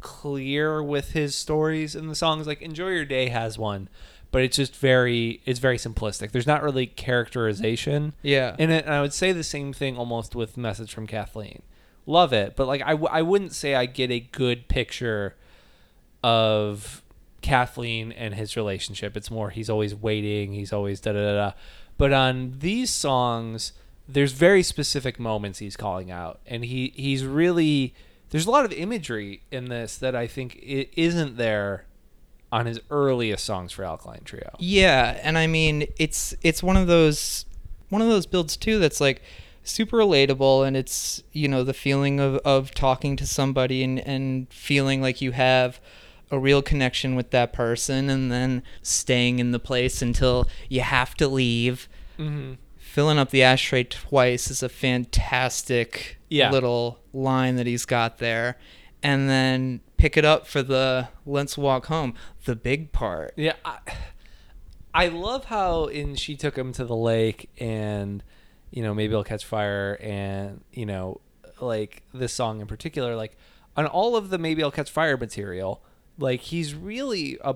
clear 0.00 0.82
with 0.82 1.12
his 1.12 1.34
stories 1.34 1.94
and 1.94 2.08
the 2.08 2.14
songs. 2.14 2.46
Like 2.46 2.62
Enjoy 2.62 2.88
Your 2.88 3.04
Day 3.04 3.28
has 3.28 3.58
one, 3.58 3.88
but 4.30 4.42
it's 4.42 4.56
just 4.56 4.76
very, 4.76 5.40
it's 5.44 5.58
very 5.58 5.76
simplistic. 5.78 6.30
There's 6.32 6.46
not 6.46 6.62
really 6.62 6.86
characterization 6.86 8.14
Yeah. 8.22 8.54
in 8.58 8.70
it. 8.70 8.84
And 8.84 8.94
I 8.94 9.00
would 9.00 9.12
say 9.12 9.32
the 9.32 9.42
same 9.44 9.72
thing 9.72 9.96
almost 9.96 10.34
with 10.34 10.56
Message 10.56 10.92
from 10.94 11.06
Kathleen. 11.06 11.62
Love 12.06 12.32
it, 12.32 12.56
but 12.56 12.66
like 12.66 12.80
I, 12.82 12.92
w- 12.92 13.08
I 13.10 13.20
wouldn't 13.22 13.52
say 13.52 13.74
I 13.74 13.84
get 13.86 14.10
a 14.10 14.20
good 14.20 14.68
picture 14.68 15.34
of 16.22 17.02
Kathleen 17.42 18.12
and 18.12 18.34
his 18.34 18.56
relationship. 18.56 19.16
It's 19.16 19.30
more 19.30 19.50
he's 19.50 19.68
always 19.70 19.94
waiting, 19.94 20.52
he's 20.52 20.72
always 20.72 21.00
da 21.00 21.12
da 21.12 21.18
da. 21.20 21.32
da. 21.50 21.52
But 21.96 22.12
on 22.12 22.54
these 22.60 22.90
songs, 22.90 23.72
there's 24.08 24.32
very 24.32 24.62
specific 24.62 25.20
moments 25.20 25.58
he's 25.58 25.76
calling 25.76 26.10
out, 26.10 26.40
and 26.46 26.64
he 26.64 26.92
he's 26.96 27.24
really 27.24 27.94
there's 28.30 28.46
a 28.46 28.50
lot 28.50 28.64
of 28.64 28.72
imagery 28.72 29.42
in 29.50 29.66
this 29.66 29.96
that 29.98 30.16
I 30.16 30.26
think 30.26 30.56
it 30.56 30.90
isn't 30.96 31.36
there 31.36 31.84
on 32.50 32.66
his 32.66 32.80
earliest 32.90 33.44
songs 33.44 33.72
for 33.72 33.84
Alkaline 33.84 34.22
Trio. 34.24 34.56
Yeah, 34.58 35.20
and 35.22 35.36
I 35.36 35.46
mean 35.46 35.86
it's 35.98 36.34
it's 36.42 36.62
one 36.62 36.76
of 36.76 36.86
those 36.86 37.44
one 37.90 38.00
of 38.02 38.08
those 38.08 38.26
builds 38.26 38.56
too 38.56 38.78
that's 38.78 39.00
like 39.00 39.22
super 39.62 39.98
relatable 39.98 40.66
and 40.66 40.76
it's 40.76 41.22
you 41.32 41.46
know 41.46 41.62
the 41.62 41.74
feeling 41.74 42.20
of, 42.20 42.36
of 42.36 42.72
talking 42.72 43.16
to 43.16 43.26
somebody 43.26 43.84
and, 43.84 43.98
and 44.00 44.50
feeling 44.50 45.02
like 45.02 45.20
you 45.20 45.32
have 45.32 45.78
a 46.30 46.38
real 46.38 46.62
connection 46.62 47.14
with 47.14 47.30
that 47.30 47.52
person 47.52 48.08
and 48.08 48.32
then 48.32 48.62
staying 48.82 49.38
in 49.38 49.50
the 49.50 49.58
place 49.58 50.00
until 50.00 50.48
you 50.70 50.80
have 50.80 51.14
to 51.14 51.28
leave 51.28 51.88
Mm-hmm. 52.18 52.54
Filling 52.98 53.16
up 53.16 53.30
the 53.30 53.44
ashtray 53.44 53.84
twice 53.84 54.50
is 54.50 54.60
a 54.60 54.68
fantastic 54.68 56.18
Yeah. 56.28 56.50
little 56.50 56.98
line 57.12 57.54
that 57.54 57.64
he's 57.64 57.84
got 57.84 58.18
there. 58.18 58.56
And 59.04 59.30
then 59.30 59.82
pick 59.98 60.16
it 60.16 60.24
up 60.24 60.48
for 60.48 60.64
the 60.64 61.06
let's 61.24 61.56
walk 61.56 61.86
home. 61.86 62.14
The 62.44 62.56
big 62.56 62.90
part. 62.90 63.34
Yeah, 63.36 63.52
I, 63.64 63.78
I 64.92 65.06
love 65.06 65.44
how 65.44 65.84
in 65.84 66.16
she 66.16 66.34
took 66.34 66.58
him 66.58 66.72
to 66.72 66.84
the 66.84 66.96
lake 66.96 67.48
and 67.58 68.24
you 68.72 68.82
know 68.82 68.92
maybe 68.94 69.14
I'll 69.14 69.22
catch 69.22 69.44
fire 69.44 69.96
and 70.02 70.64
you 70.72 70.84
know 70.84 71.20
like 71.60 72.02
this 72.12 72.32
song 72.32 72.60
in 72.60 72.66
particular 72.66 73.14
like 73.14 73.36
on 73.76 73.86
all 73.86 74.16
of 74.16 74.30
the 74.30 74.38
maybe 74.38 74.64
I'll 74.64 74.72
catch 74.72 74.90
fire 74.90 75.16
material 75.16 75.84
like 76.18 76.40
he's 76.40 76.74
really 76.74 77.38
a 77.44 77.54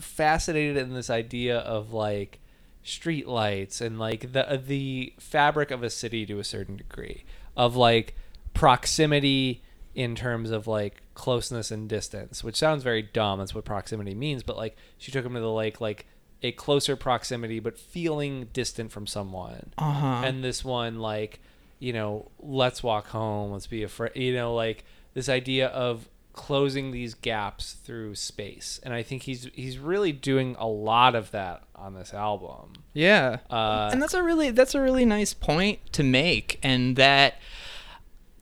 fascinated 0.00 0.76
in 0.78 0.94
this 0.94 1.10
idea 1.10 1.58
of 1.58 1.92
like 1.92 2.40
street 2.84 3.26
lights 3.26 3.80
and 3.80 3.98
like 3.98 4.32
the 4.32 4.62
the 4.64 5.12
fabric 5.18 5.70
of 5.70 5.82
a 5.82 5.90
city 5.90 6.24
to 6.26 6.38
a 6.38 6.44
certain 6.44 6.76
degree 6.76 7.24
of 7.56 7.74
like 7.74 8.14
proximity 8.52 9.62
in 9.94 10.14
terms 10.14 10.50
of 10.50 10.66
like 10.66 11.02
closeness 11.14 11.70
and 11.70 11.88
distance, 11.88 12.44
which 12.44 12.56
sounds 12.56 12.82
very 12.82 13.02
dumb. 13.02 13.38
That's 13.38 13.54
what 13.54 13.64
proximity 13.64 14.14
means. 14.14 14.42
But 14.42 14.56
like 14.56 14.76
she 14.98 15.10
took 15.10 15.24
him 15.24 15.34
to 15.34 15.40
the 15.40 15.50
lake, 15.50 15.80
like 15.80 16.06
a 16.42 16.52
closer 16.52 16.94
proximity, 16.94 17.58
but 17.58 17.78
feeling 17.78 18.48
distant 18.52 18.92
from 18.92 19.06
someone. 19.06 19.72
uh-huh 19.78 20.22
And 20.26 20.44
this 20.44 20.64
one, 20.64 20.98
like, 20.98 21.40
you 21.78 21.92
know, 21.92 22.30
let's 22.38 22.82
walk 22.82 23.08
home. 23.08 23.52
Let's 23.52 23.66
be 23.66 23.82
afraid. 23.82 24.16
You 24.16 24.34
know, 24.34 24.54
like 24.54 24.84
this 25.14 25.28
idea 25.28 25.68
of 25.68 26.08
closing 26.34 26.90
these 26.90 27.14
gaps 27.14 27.72
through 27.72 28.14
space. 28.16 28.78
And 28.82 28.92
I 28.92 29.02
think 29.02 29.22
he's 29.22 29.48
he's 29.54 29.78
really 29.78 30.12
doing 30.12 30.56
a 30.58 30.66
lot 30.66 31.14
of 31.14 31.30
that 31.30 31.62
on 31.76 31.94
this 31.94 32.12
album. 32.12 32.72
yeah 32.92 33.38
Uh, 33.50 33.88
and 33.92 34.02
that's 34.02 34.14
a 34.14 34.22
really 34.22 34.50
that's 34.50 34.74
a 34.74 34.80
really 34.80 35.04
nice 35.04 35.32
point 35.34 35.78
to 35.92 36.02
make 36.02 36.58
and 36.62 36.96
that 36.96 37.36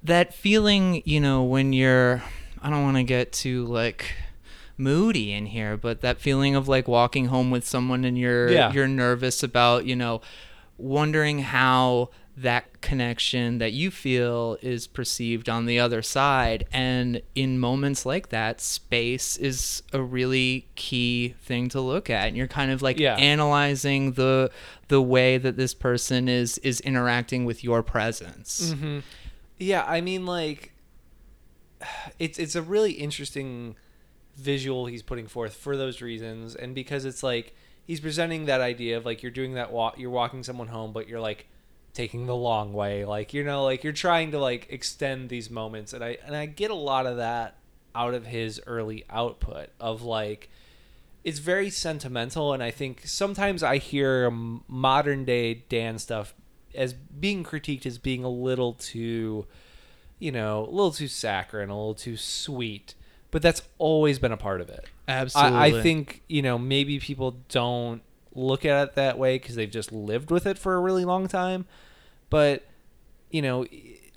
that 0.02 0.34
feeling 0.34 1.02
you 1.04 1.20
know 1.20 1.42
when 1.44 1.72
you're 1.72 2.22
i 2.60 2.68
don't 2.70 2.82
want 2.82 2.96
to 2.96 3.02
get 3.04 3.32
too 3.32 3.64
like 3.66 4.12
moody 4.76 5.32
in 5.32 5.46
here 5.46 5.76
but 5.76 6.00
that 6.00 6.18
feeling 6.20 6.54
of 6.56 6.66
like 6.68 6.88
walking 6.88 7.26
home 7.26 7.50
with 7.50 7.64
someone 7.66 8.04
and 8.04 8.18
you're 8.18 8.50
Yeah. 8.50 8.72
you're 8.72 8.88
nervous 8.88 9.42
about 9.42 9.84
you 9.86 9.94
know 9.96 10.20
wondering 10.78 11.38
how 11.40 12.10
that 12.36 12.80
connection 12.80 13.58
that 13.58 13.72
you 13.72 13.90
feel 13.90 14.56
is 14.62 14.86
perceived 14.86 15.48
on 15.50 15.66
the 15.66 15.78
other 15.78 16.00
side 16.00 16.64
and 16.72 17.20
in 17.34 17.58
moments 17.58 18.06
like 18.06 18.30
that 18.30 18.58
space 18.60 19.36
is 19.36 19.82
a 19.92 20.00
really 20.00 20.66
key 20.74 21.34
thing 21.42 21.68
to 21.68 21.78
look 21.78 22.08
at 22.08 22.28
and 22.28 22.36
you're 22.36 22.46
kind 22.48 22.70
of 22.70 22.80
like 22.80 22.98
Yeah. 22.98 23.16
analyzing 23.16 24.12
the 24.12 24.50
the 24.88 25.02
way 25.02 25.36
that 25.36 25.56
this 25.58 25.74
person 25.74 26.26
is 26.26 26.56
is 26.58 26.80
interacting 26.80 27.44
with 27.44 27.62
your 27.62 27.82
presence 27.82 28.72
Mm-hmm. 28.72 29.00
Yeah, 29.58 29.84
I 29.86 30.00
mean, 30.00 30.26
like, 30.26 30.72
it's 32.18 32.38
it's 32.38 32.54
a 32.56 32.62
really 32.62 32.92
interesting 32.92 33.76
visual 34.36 34.86
he's 34.86 35.02
putting 35.02 35.26
forth 35.26 35.54
for 35.54 35.76
those 35.76 36.00
reasons, 36.00 36.54
and 36.54 36.74
because 36.74 37.04
it's 37.04 37.22
like 37.22 37.54
he's 37.86 38.00
presenting 38.00 38.46
that 38.46 38.60
idea 38.60 38.96
of 38.96 39.04
like 39.04 39.22
you're 39.22 39.30
doing 39.32 39.54
that 39.54 39.70
walk, 39.72 39.98
you're 39.98 40.10
walking 40.10 40.42
someone 40.42 40.68
home, 40.68 40.92
but 40.92 41.08
you're 41.08 41.20
like 41.20 41.46
taking 41.94 42.26
the 42.26 42.34
long 42.34 42.72
way, 42.72 43.04
like 43.04 43.34
you 43.34 43.44
know, 43.44 43.64
like 43.64 43.84
you're 43.84 43.92
trying 43.92 44.30
to 44.32 44.38
like 44.38 44.66
extend 44.70 45.28
these 45.28 45.50
moments, 45.50 45.92
and 45.92 46.02
I 46.04 46.18
and 46.24 46.34
I 46.34 46.46
get 46.46 46.70
a 46.70 46.76
lot 46.76 47.06
of 47.06 47.16
that 47.18 47.56
out 47.94 48.14
of 48.14 48.26
his 48.26 48.60
early 48.66 49.04
output 49.10 49.68
of 49.78 50.02
like 50.02 50.48
it's 51.24 51.38
very 51.38 51.68
sentimental 51.68 52.54
and 52.54 52.62
i 52.62 52.70
think 52.70 53.02
sometimes 53.04 53.62
i 53.62 53.76
hear 53.76 54.30
modern 54.30 55.26
day 55.26 55.52
dan 55.68 55.98
stuff 55.98 56.32
as 56.74 56.94
being 56.94 57.44
critiqued 57.44 57.84
as 57.84 57.98
being 57.98 58.24
a 58.24 58.30
little 58.30 58.72
too 58.72 59.46
you 60.18 60.32
know 60.32 60.64
a 60.64 60.70
little 60.70 60.90
too 60.90 61.06
saccharine 61.06 61.68
a 61.68 61.76
little 61.76 61.94
too 61.94 62.16
sweet 62.16 62.94
but 63.32 63.42
that's 63.42 63.62
always 63.78 64.20
been 64.20 64.30
a 64.30 64.36
part 64.36 64.60
of 64.60 64.68
it. 64.68 64.84
Absolutely 65.08 65.58
I, 65.58 65.78
I 65.78 65.82
think 65.82 66.22
you 66.28 66.42
know 66.42 66.56
maybe 66.58 67.00
people 67.00 67.38
don't 67.48 68.02
look 68.34 68.64
at 68.64 68.88
it 68.88 68.94
that 68.94 69.18
way 69.18 69.38
because 69.38 69.54
they've 69.54 69.70
just 69.70 69.92
lived 69.92 70.30
with 70.30 70.46
it 70.46 70.58
for 70.58 70.74
a 70.74 70.80
really 70.80 71.04
long 71.04 71.28
time. 71.28 71.66
But 72.30 72.64
you 73.32 73.42
know 73.42 73.66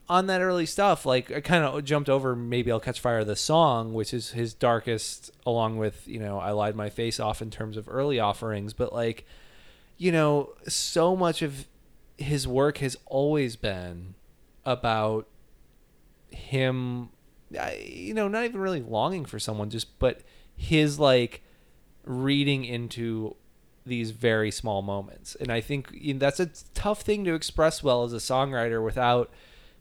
on 0.07 0.27
that 0.27 0.41
early 0.41 0.67
stuff 0.67 1.05
like 1.05 1.31
i 1.31 1.41
kind 1.41 1.63
of 1.63 1.83
jumped 1.83 2.09
over 2.09 2.35
maybe 2.35 2.71
i'll 2.71 2.79
catch 2.79 2.99
fire 2.99 3.23
the 3.23 3.35
song 3.35 3.93
which 3.93 4.13
is 4.13 4.31
his 4.31 4.53
darkest 4.53 5.31
along 5.47 5.77
with 5.77 6.07
you 6.07 6.19
know 6.19 6.37
i 6.37 6.51
lied 6.51 6.75
my 6.75 6.89
face 6.89 7.19
off 7.19 7.41
in 7.41 7.49
terms 7.49 7.77
of 7.77 7.89
early 7.89 8.19
offerings. 8.19 8.73
But 8.73 8.93
like 8.93 9.25
you 9.97 10.11
know 10.11 10.53
so 10.67 11.15
much 11.15 11.41
of 11.41 11.67
his 12.17 12.47
work 12.47 12.77
has 12.79 12.95
always 13.05 13.55
been 13.55 14.13
about 14.65 15.27
him 16.29 17.09
you 17.81 18.13
know 18.13 18.27
not 18.27 18.43
even 18.43 18.59
really 18.59 18.81
longing 18.81 19.25
for 19.25 19.39
someone 19.39 19.69
just 19.69 19.97
but 19.99 20.21
his 20.55 20.99
like 20.99 21.41
reading 22.03 22.65
into 22.65 23.35
these 23.85 24.11
very 24.11 24.51
small 24.51 24.81
moments. 24.81 25.35
And 25.35 25.51
i 25.51 25.61
think 25.61 25.89
you 25.93 26.13
know, 26.13 26.19
that's 26.19 26.39
a 26.39 26.49
tough 26.73 27.01
thing 27.01 27.23
to 27.25 27.33
express 27.33 27.83
well 27.83 28.03
as 28.03 28.13
a 28.13 28.17
songwriter 28.17 28.83
without 28.83 29.29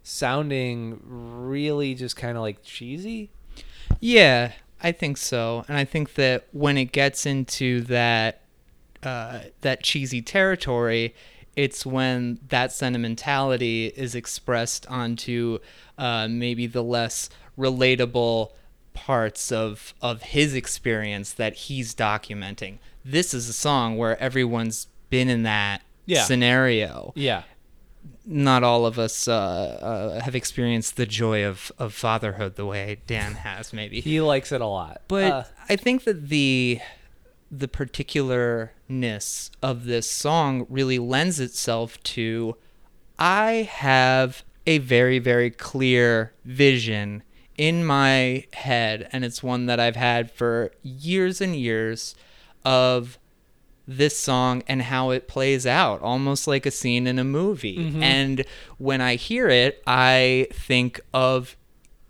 sounding 0.02 1.00
really 1.04 1.94
just 1.94 2.16
kind 2.16 2.36
of 2.36 2.42
like 2.42 2.62
cheesy. 2.62 3.30
Yeah, 4.00 4.52
I 4.82 4.92
think 4.92 5.16
so, 5.16 5.64
and 5.66 5.76
I 5.76 5.84
think 5.84 6.14
that 6.14 6.46
when 6.52 6.76
it 6.76 6.92
gets 6.92 7.26
into 7.26 7.80
that 7.82 8.42
uh, 9.02 9.40
that 9.62 9.82
cheesy 9.82 10.22
territory, 10.22 11.14
it's 11.56 11.84
when 11.84 12.38
that 12.48 12.72
sentimentality 12.72 13.86
is 13.86 14.14
expressed 14.14 14.86
onto 14.88 15.58
uh, 15.98 16.28
maybe 16.28 16.66
the 16.66 16.82
less 16.82 17.30
relatable 17.58 18.50
parts 18.94 19.52
of 19.52 19.92
of 20.00 20.22
his 20.22 20.54
experience 20.54 21.32
that 21.32 21.54
he's 21.54 21.94
documenting. 21.94 22.78
This 23.04 23.34
is 23.34 23.48
a 23.48 23.52
song 23.52 23.96
where 23.98 24.18
everyone's 24.18 24.86
been 25.10 25.28
in 25.28 25.42
that 25.42 25.82
Yeah. 26.06 26.24
scenario 26.24 27.12
yeah 27.14 27.42
not 28.26 28.62
all 28.62 28.84
of 28.86 28.98
us 28.98 29.28
uh, 29.28 29.32
uh, 29.34 30.20
have 30.22 30.34
experienced 30.34 30.96
the 30.96 31.06
joy 31.06 31.44
of, 31.44 31.72
of 31.78 31.94
fatherhood 31.94 32.56
the 32.56 32.66
way 32.66 33.00
Dan 33.06 33.32
has, 33.46 33.72
maybe. 33.72 34.00
he 34.00 34.20
likes 34.20 34.50
it 34.52 34.60
a 34.60 34.66
lot 34.66 35.02
But 35.08 35.32
Uh, 35.32 35.44
I 35.68 35.76
think 35.76 36.04
that 36.04 36.28
the 36.28 36.80
the 37.50 37.68
particularness 37.68 39.50
of 39.62 39.84
this 39.84 40.10
song 40.10 40.66
really 40.68 40.98
lends 40.98 41.40
itself 41.40 42.02
to 42.02 42.56
I 43.18 43.68
have 43.70 44.42
a 44.66 44.78
very 44.78 45.18
very 45.18 45.50
clear 45.50 46.32
vision 46.44 47.22
in 47.56 47.84
my 47.84 48.44
head 48.52 49.08
and 49.12 49.24
it's 49.24 49.42
one 49.42 49.66
that 49.66 49.78
I've 49.78 49.96
had 49.96 50.30
for 50.30 50.72
years 50.82 51.40
and 51.40 51.54
years 51.54 52.14
of 52.64 53.18
this 53.86 54.18
song 54.18 54.62
and 54.66 54.82
how 54.82 55.10
it 55.10 55.28
plays 55.28 55.66
out 55.66 56.00
almost 56.00 56.46
like 56.46 56.64
a 56.64 56.70
scene 56.70 57.06
in 57.06 57.18
a 57.18 57.24
movie 57.24 57.76
Mhm. 57.76 58.02
and 58.02 58.44
when 58.78 59.02
i 59.02 59.16
hear 59.16 59.46
it 59.50 59.82
i 59.86 60.46
think 60.54 61.00
of 61.12 61.54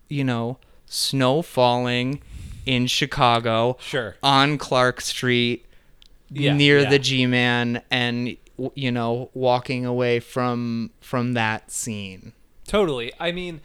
you 0.08 0.22
know 0.22 0.56
snow 0.86 1.42
falling 1.42 2.22
in 2.64 2.86
chicago 2.86 3.76
sure 3.80 4.14
on 4.22 4.56
clark 4.56 5.00
street 5.00 5.66
Yeah, 6.30 6.54
near 6.54 6.82
yeah. 6.82 6.90
the 6.90 7.00
g-man 7.00 7.82
and 7.90 8.36
you 8.76 8.92
know 8.92 9.30
walking 9.34 9.84
away 9.84 10.20
from 10.20 10.90
from 11.00 11.32
that 11.34 11.72
scene 11.72 12.34
Totally. 12.66 13.12
I 13.20 13.30
mean, 13.30 13.60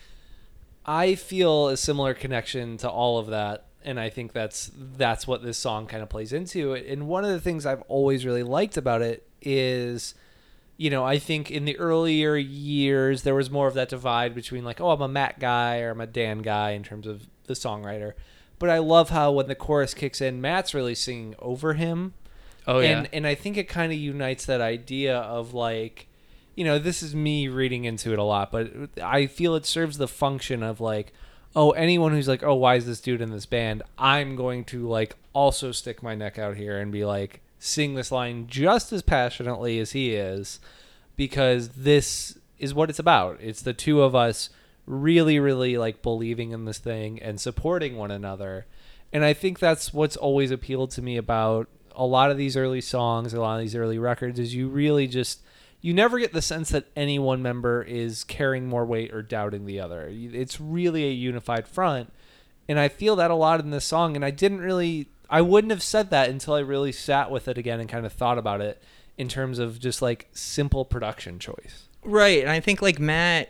I 0.85 1.15
feel 1.15 1.67
a 1.67 1.77
similar 1.77 2.13
connection 2.13 2.77
to 2.77 2.89
all 2.89 3.17
of 3.17 3.27
that, 3.27 3.65
and 3.83 3.99
I 3.99 4.09
think 4.09 4.33
that's 4.33 4.71
that's 4.75 5.27
what 5.27 5.43
this 5.43 5.57
song 5.57 5.87
kind 5.87 6.01
of 6.01 6.09
plays 6.09 6.33
into. 6.33 6.73
And 6.73 7.07
one 7.07 7.23
of 7.23 7.31
the 7.31 7.39
things 7.39 7.65
I've 7.65 7.83
always 7.83 8.25
really 8.25 8.43
liked 8.43 8.77
about 8.77 9.01
it 9.01 9.27
is, 9.41 10.15
you 10.77 10.89
know, 10.89 11.05
I 11.05 11.19
think 11.19 11.51
in 11.51 11.65
the 11.65 11.77
earlier 11.77 12.35
years 12.35 13.23
there 13.23 13.35
was 13.35 13.49
more 13.49 13.67
of 13.67 13.73
that 13.75 13.89
divide 13.89 14.33
between 14.33 14.63
like, 14.63 14.81
oh, 14.81 14.91
I'm 14.91 15.01
a 15.01 15.07
Matt 15.07 15.39
guy 15.39 15.81
or 15.81 15.91
I'm 15.91 16.01
a 16.01 16.07
Dan 16.07 16.39
guy 16.39 16.71
in 16.71 16.83
terms 16.83 17.07
of 17.07 17.27
the 17.45 17.53
songwriter. 17.53 18.13
But 18.57 18.69
I 18.69 18.79
love 18.79 19.09
how 19.09 19.31
when 19.31 19.47
the 19.47 19.55
chorus 19.55 19.93
kicks 19.93 20.19
in, 20.19 20.41
Matt's 20.41 20.73
really 20.73 20.95
singing 20.95 21.35
over 21.39 21.73
him 21.75 22.13
oh 22.67 22.79
yeah 22.79 22.99
and 22.99 23.09
and 23.13 23.27
I 23.27 23.35
think 23.35 23.57
it 23.57 23.69
kind 23.69 23.91
of 23.91 23.97
unites 23.97 24.45
that 24.45 24.61
idea 24.61 25.17
of 25.17 25.53
like, 25.53 26.07
you 26.59 26.65
know, 26.65 26.77
this 26.77 27.01
is 27.01 27.15
me 27.15 27.47
reading 27.47 27.85
into 27.85 28.11
it 28.11 28.19
a 28.19 28.23
lot, 28.23 28.51
but 28.51 28.69
I 29.01 29.27
feel 29.27 29.55
it 29.55 29.65
serves 29.65 29.97
the 29.97 30.09
function 30.09 30.61
of 30.61 30.81
like, 30.81 31.13
oh, 31.55 31.71
anyone 31.71 32.11
who's 32.11 32.27
like, 32.27 32.43
oh, 32.43 32.55
why 32.55 32.75
is 32.75 32.85
this 32.85 32.99
dude 32.99 33.21
in 33.21 33.31
this 33.31 33.45
band? 33.45 33.81
I'm 33.97 34.35
going 34.35 34.65
to 34.65 34.85
like 34.85 35.15
also 35.31 35.71
stick 35.71 36.03
my 36.03 36.15
neck 36.15 36.37
out 36.37 36.57
here 36.57 36.77
and 36.77 36.91
be 36.91 37.05
like, 37.05 37.39
sing 37.59 37.95
this 37.95 38.11
line 38.11 38.47
just 38.47 38.91
as 38.91 39.01
passionately 39.01 39.79
as 39.79 39.93
he 39.93 40.15
is, 40.15 40.59
because 41.15 41.69
this 41.69 42.37
is 42.57 42.73
what 42.73 42.89
it's 42.89 42.99
about. 42.99 43.37
It's 43.39 43.61
the 43.61 43.71
two 43.71 44.01
of 44.01 44.13
us 44.13 44.49
really, 44.85 45.39
really 45.39 45.77
like 45.77 46.01
believing 46.01 46.51
in 46.51 46.65
this 46.65 46.79
thing 46.79 47.21
and 47.21 47.39
supporting 47.39 47.95
one 47.95 48.11
another. 48.11 48.65
And 49.13 49.23
I 49.23 49.31
think 49.31 49.59
that's 49.59 49.93
what's 49.93 50.17
always 50.17 50.51
appealed 50.51 50.91
to 50.91 51.01
me 51.01 51.15
about 51.15 51.69
a 51.95 52.05
lot 52.05 52.31
of 52.31 52.37
these 52.37 52.57
early 52.57 52.81
songs, 52.81 53.33
a 53.33 53.39
lot 53.39 53.55
of 53.55 53.61
these 53.61 53.75
early 53.77 53.97
records, 53.97 54.39
is 54.39 54.53
you 54.53 54.67
really 54.67 55.07
just 55.07 55.39
you 55.81 55.93
never 55.93 56.19
get 56.19 56.33
the 56.33 56.41
sense 56.41 56.69
that 56.69 56.87
any 56.95 57.17
one 57.19 57.41
member 57.41 57.81
is 57.81 58.23
carrying 58.23 58.67
more 58.67 58.85
weight 58.85 59.13
or 59.13 59.21
doubting 59.21 59.65
the 59.65 59.79
other. 59.79 60.09
It's 60.11 60.59
really 60.59 61.05
a 61.05 61.11
unified 61.11 61.67
front. 61.67 62.11
And 62.67 62.79
I 62.79 62.89
feel 62.89 63.15
that 63.15 63.31
a 63.31 63.35
lot 63.35 63.59
in 63.59 63.69
this 63.69 63.85
song. 63.85 64.15
And 64.15 64.25
I 64.25 64.31
didn't 64.31 64.61
really, 64.61 65.09
I 65.29 65.41
wouldn't 65.41 65.71
have 65.71 65.81
said 65.81 66.09
that 66.09 66.29
until 66.29 66.53
I 66.53 66.59
really 66.59 66.91
sat 66.91 67.31
with 67.31 67.47
it 67.47 67.57
again 67.57 67.79
and 67.79 67.87
kind 67.87 68.05
of 68.05 68.11
thought 68.11 68.37
about 68.37 68.61
it 68.61 68.83
in 69.17 69.27
terms 69.27 69.57
of 69.57 69.79
just 69.79 70.01
like 70.01 70.27
simple 70.33 70.85
production 70.85 71.39
choice. 71.39 71.87
Right. 72.03 72.41
And 72.41 72.49
I 72.49 72.59
think 72.59 72.81
like 72.81 72.99
Matt 72.99 73.49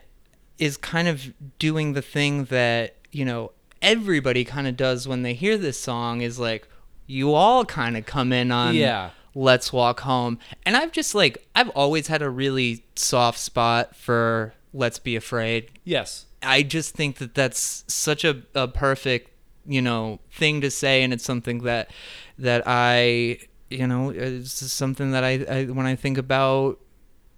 is 0.58 0.78
kind 0.78 1.08
of 1.08 1.34
doing 1.58 1.94
the 1.94 2.02
thing 2.02 2.46
that, 2.46 2.96
you 3.12 3.26
know, 3.26 3.52
everybody 3.82 4.46
kind 4.46 4.68
of 4.68 4.78
does 4.78 5.08
when 5.08 5.24
they 5.24 5.34
hear 5.34 5.58
this 5.58 5.80
song 5.80 6.22
is 6.22 6.38
like, 6.40 6.68
you 7.08 7.34
all 7.34 7.66
kind 7.66 7.98
of 7.98 8.06
come 8.06 8.32
in 8.32 8.52
on 8.52 8.76
Yeah. 8.76 9.10
Let's 9.36 9.72
Walk 9.72 10.02
Home. 10.02 10.40
And 10.64 10.76
I've 10.76 10.92
just 10.92 11.16
like, 11.16 11.46
I've 11.56 11.70
always 11.70 12.08
had 12.08 12.22
a 12.22 12.30
really 12.30 12.86
soft 12.96 13.40
spot 13.40 13.96
for 13.96 14.54
Let's 14.74 15.00
Be 15.00 15.16
Afraid. 15.16 15.70
Yes. 15.84 16.26
I 16.42 16.64
just 16.64 16.96
think 16.96 17.18
that 17.18 17.36
that's 17.36 17.84
such 17.88 18.24
a, 18.24 18.44
a 18.56 18.68
perfect, 18.68 19.32
you 19.66 19.82
know, 19.82 20.20
thing 20.32 20.62
to 20.62 20.72
say. 20.72 21.04
And 21.04 21.14
it's 21.14 21.24
something 21.24 21.60
that, 21.64 21.92
that 22.38 22.64
I, 22.66 23.40
you 23.70 23.88
know, 23.88 24.10
it's 24.10 24.52
something 24.72 25.12
that 25.12 25.24
I, 25.24 25.46
I 25.50 25.66
when 25.66 25.86
I 25.86 25.96
think 25.96 26.18
about 26.18 26.80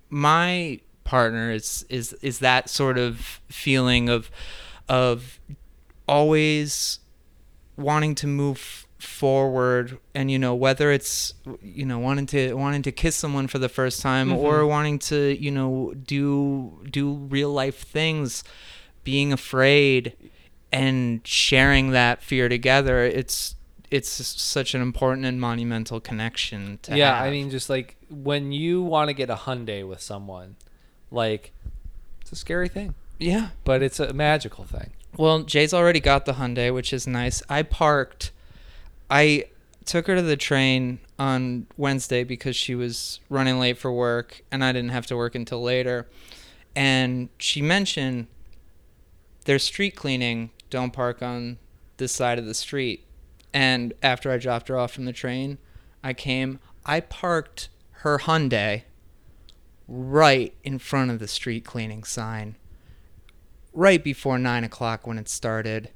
my 0.09 0.79
partner 1.03 1.51
is 1.51 1.85
is 1.89 2.13
is 2.21 2.39
that 2.39 2.69
sort 2.69 2.97
of 2.97 3.41
feeling 3.49 4.07
of 4.07 4.29
of 4.87 5.39
always 6.07 6.99
wanting 7.75 8.13
to 8.15 8.27
move 8.27 8.80
forward 9.01 9.97
and 10.13 10.29
you 10.29 10.37
know 10.37 10.53
whether 10.53 10.91
it's 10.91 11.33
you 11.61 11.85
know 11.85 11.99
wanting 11.99 12.25
to 12.25 12.53
wanting 12.53 12.81
to 12.81 12.91
kiss 12.91 13.15
someone 13.15 13.47
for 13.47 13.57
the 13.57 13.69
first 13.69 14.01
time 14.01 14.29
mm-hmm. 14.29 14.37
or 14.37 14.65
wanting 14.65 14.99
to 14.99 15.35
you 15.41 15.51
know 15.51 15.93
do 16.05 16.79
do 16.89 17.13
real 17.13 17.51
life 17.51 17.81
things 17.81 18.43
being 19.03 19.33
afraid 19.33 20.15
and 20.71 21.25
sharing 21.25 21.91
that 21.91 22.21
fear 22.21 22.47
together 22.47 23.03
it's 23.03 23.55
it's 23.91 24.09
such 24.09 24.73
an 24.73 24.81
important 24.81 25.25
and 25.25 25.39
monumental 25.39 25.99
connection 25.99 26.79
to 26.83 26.95
yeah, 26.95 27.17
have. 27.17 27.25
I 27.25 27.29
mean, 27.29 27.49
just 27.49 27.69
like 27.69 27.97
when 28.09 28.53
you 28.53 28.81
want 28.81 29.09
to 29.09 29.13
get 29.13 29.29
a 29.29 29.35
Hyundai 29.35 29.85
with 29.85 30.01
someone, 30.01 30.55
like 31.11 31.51
it's 32.21 32.31
a 32.31 32.37
scary 32.37 32.69
thing, 32.69 32.95
yeah 33.19 33.49
but 33.65 33.83
it's 33.83 33.99
a 33.99 34.13
magical 34.13 34.63
thing. 34.63 34.91
Well, 35.17 35.43
Jay's 35.43 35.73
already 35.73 35.99
got 35.99 36.25
the 36.25 36.33
Hyundai, 36.33 36.73
which 36.73 36.93
is 36.93 37.05
nice. 37.05 37.43
I 37.49 37.63
parked. 37.63 38.31
I 39.11 39.45
took 39.85 40.07
her 40.07 40.15
to 40.15 40.21
the 40.21 40.37
train 40.37 40.99
on 41.19 41.67
Wednesday 41.75 42.23
because 42.23 42.55
she 42.55 42.75
was 42.75 43.19
running 43.29 43.59
late 43.59 43.77
for 43.77 43.91
work, 43.91 44.41
and 44.51 44.63
I 44.63 44.71
didn't 44.71 44.91
have 44.91 45.05
to 45.07 45.17
work 45.17 45.35
until 45.35 45.61
later. 45.61 46.07
And 46.75 47.29
she 47.37 47.61
mentioned 47.61 48.27
there's 49.45 49.63
street 49.63 49.95
cleaning. 49.95 50.51
Don't 50.69 50.93
park 50.93 51.21
on 51.21 51.57
this 51.97 52.13
side 52.13 52.39
of 52.39 52.45
the 52.45 52.53
street. 52.53 53.05
And 53.53 53.93
after 54.01 54.31
I 54.31 54.37
dropped 54.37 54.69
her 54.69 54.77
off 54.77 54.93
from 54.93 55.03
the 55.05 55.11
train, 55.11 55.57
I 56.01 56.13
came. 56.13 56.59
I 56.85 57.01
parked 57.01 57.67
her 57.91 58.19
Hyundai 58.19 58.83
right 59.87 60.53
in 60.63 60.79
front 60.79 61.11
of 61.11 61.19
the 61.19 61.27
street 61.27 61.65
cleaning 61.65 62.05
sign 62.05 62.55
right 63.73 64.03
before 64.03 64.37
nine 64.39 64.63
o'clock 64.63 65.05
when 65.05 65.17
it 65.17 65.27
started. 65.27 65.89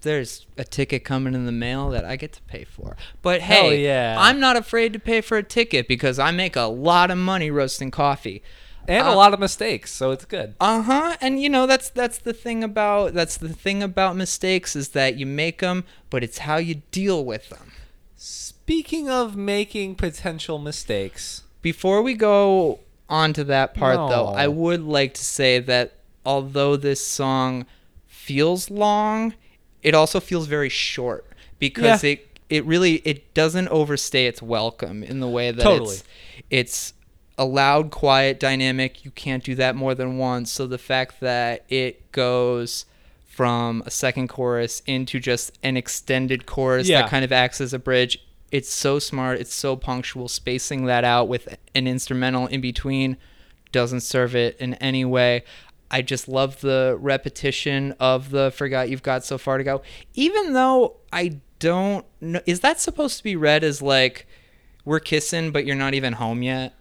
There's 0.00 0.46
a 0.56 0.64
ticket 0.64 1.04
coming 1.04 1.34
in 1.34 1.46
the 1.46 1.52
mail 1.52 1.90
that 1.90 2.04
I 2.04 2.16
get 2.16 2.32
to 2.34 2.42
pay 2.42 2.64
for. 2.64 2.96
But 3.22 3.40
Hell 3.40 3.70
hey, 3.70 3.84
yeah. 3.84 4.16
I'm 4.18 4.40
not 4.40 4.56
afraid 4.56 4.92
to 4.94 4.98
pay 4.98 5.20
for 5.20 5.36
a 5.38 5.42
ticket 5.42 5.86
because 5.88 6.18
I 6.18 6.30
make 6.30 6.56
a 6.56 6.62
lot 6.62 7.10
of 7.10 7.18
money 7.18 7.50
roasting 7.50 7.90
coffee. 7.90 8.42
And 8.88 9.06
Uh, 9.06 9.12
a 9.12 9.14
lot 9.14 9.34
of 9.34 9.40
mistakes, 9.40 9.92
so 9.92 10.10
it's 10.10 10.24
good. 10.24 10.54
Uh 10.60 10.82
huh. 10.82 11.16
And 11.20 11.40
you 11.40 11.48
know 11.48 11.66
that's 11.66 11.90
that's 11.90 12.18
the 12.18 12.32
thing 12.32 12.64
about 12.64 13.14
that's 13.14 13.36
the 13.36 13.50
thing 13.50 13.82
about 13.82 14.16
mistakes 14.16 14.74
is 14.74 14.88
that 14.90 15.16
you 15.16 15.26
make 15.26 15.58
them, 15.58 15.84
but 16.08 16.24
it's 16.24 16.38
how 16.38 16.56
you 16.56 16.82
deal 16.90 17.24
with 17.24 17.50
them. 17.50 17.72
Speaking 18.16 19.08
of 19.08 19.36
making 19.36 19.94
potential 19.96 20.58
mistakes, 20.58 21.42
Before 21.62 22.00
we 22.02 22.14
go 22.14 22.80
on 23.08 23.32
to 23.34 23.44
that 23.44 23.74
part, 23.74 23.96
though, 24.08 24.28
I 24.28 24.48
would 24.48 24.82
like 24.82 25.14
to 25.14 25.24
say 25.24 25.58
that 25.58 25.94
although 26.24 26.76
this 26.76 27.06
song 27.06 27.66
feels 28.06 28.70
long, 28.70 29.34
it 29.82 29.94
also 29.94 30.20
feels 30.20 30.46
very 30.46 30.68
short 30.68 31.24
because 31.58 32.02
Yeah. 32.04 32.10
it 32.12 32.26
it 32.48 32.64
really 32.64 32.96
it 33.04 33.32
doesn't 33.34 33.68
overstay 33.68 34.26
its 34.26 34.42
welcome 34.42 35.02
in 35.04 35.20
the 35.20 35.28
way 35.28 35.50
that 35.52 35.62
Totally. 35.62 35.94
it's 35.96 36.04
it's 36.50 36.92
a 37.38 37.44
loud, 37.44 37.90
quiet 37.90 38.38
dynamic. 38.38 39.02
You 39.04 39.10
can't 39.12 39.42
do 39.42 39.54
that 39.54 39.74
more 39.74 39.94
than 39.94 40.18
once. 40.18 40.50
So 40.52 40.66
the 40.66 40.76
fact 40.78 41.20
that 41.20 41.64
it 41.70 42.12
goes 42.12 42.84
from 43.26 43.82
a 43.86 43.90
second 43.90 44.28
chorus 44.28 44.82
into 44.86 45.18
just 45.18 45.56
an 45.62 45.76
extended 45.78 46.44
chorus 46.44 46.86
Yeah. 46.88 47.02
that 47.02 47.10
kind 47.10 47.24
of 47.24 47.32
acts 47.32 47.58
as 47.60 47.72
a 47.72 47.78
bridge. 47.78 48.18
It's 48.50 48.68
so 48.68 48.98
smart. 48.98 49.38
It's 49.40 49.54
so 49.54 49.74
punctual. 49.76 50.28
Spacing 50.28 50.84
that 50.86 51.04
out 51.04 51.28
with 51.28 51.56
an 51.74 51.86
instrumental 51.86 52.46
in 52.48 52.60
between 52.60 53.16
doesn't 53.72 54.00
serve 54.00 54.34
it 54.36 54.56
in 54.58 54.74
any 54.74 55.04
way. 55.06 55.44
I 55.90 56.02
just 56.02 56.28
love 56.28 56.60
the 56.60 56.96
repetition 57.00 57.94
of 57.98 58.30
the 58.30 58.50
"Forgot 58.52 58.88
You've 58.90 59.02
Got 59.02 59.24
So 59.24 59.38
Far 59.38 59.58
to 59.58 59.64
Go," 59.64 59.82
even 60.14 60.52
though 60.52 60.96
I 61.12 61.40
don't 61.58 62.04
know. 62.20 62.40
Is 62.46 62.60
that 62.60 62.80
supposed 62.80 63.18
to 63.18 63.24
be 63.24 63.36
read 63.36 63.64
as 63.64 63.82
like 63.82 64.26
we're 64.84 65.00
kissing, 65.00 65.50
but 65.50 65.66
you're 65.66 65.76
not 65.76 65.94
even 65.94 66.14
home 66.14 66.42
yet? 66.42 66.74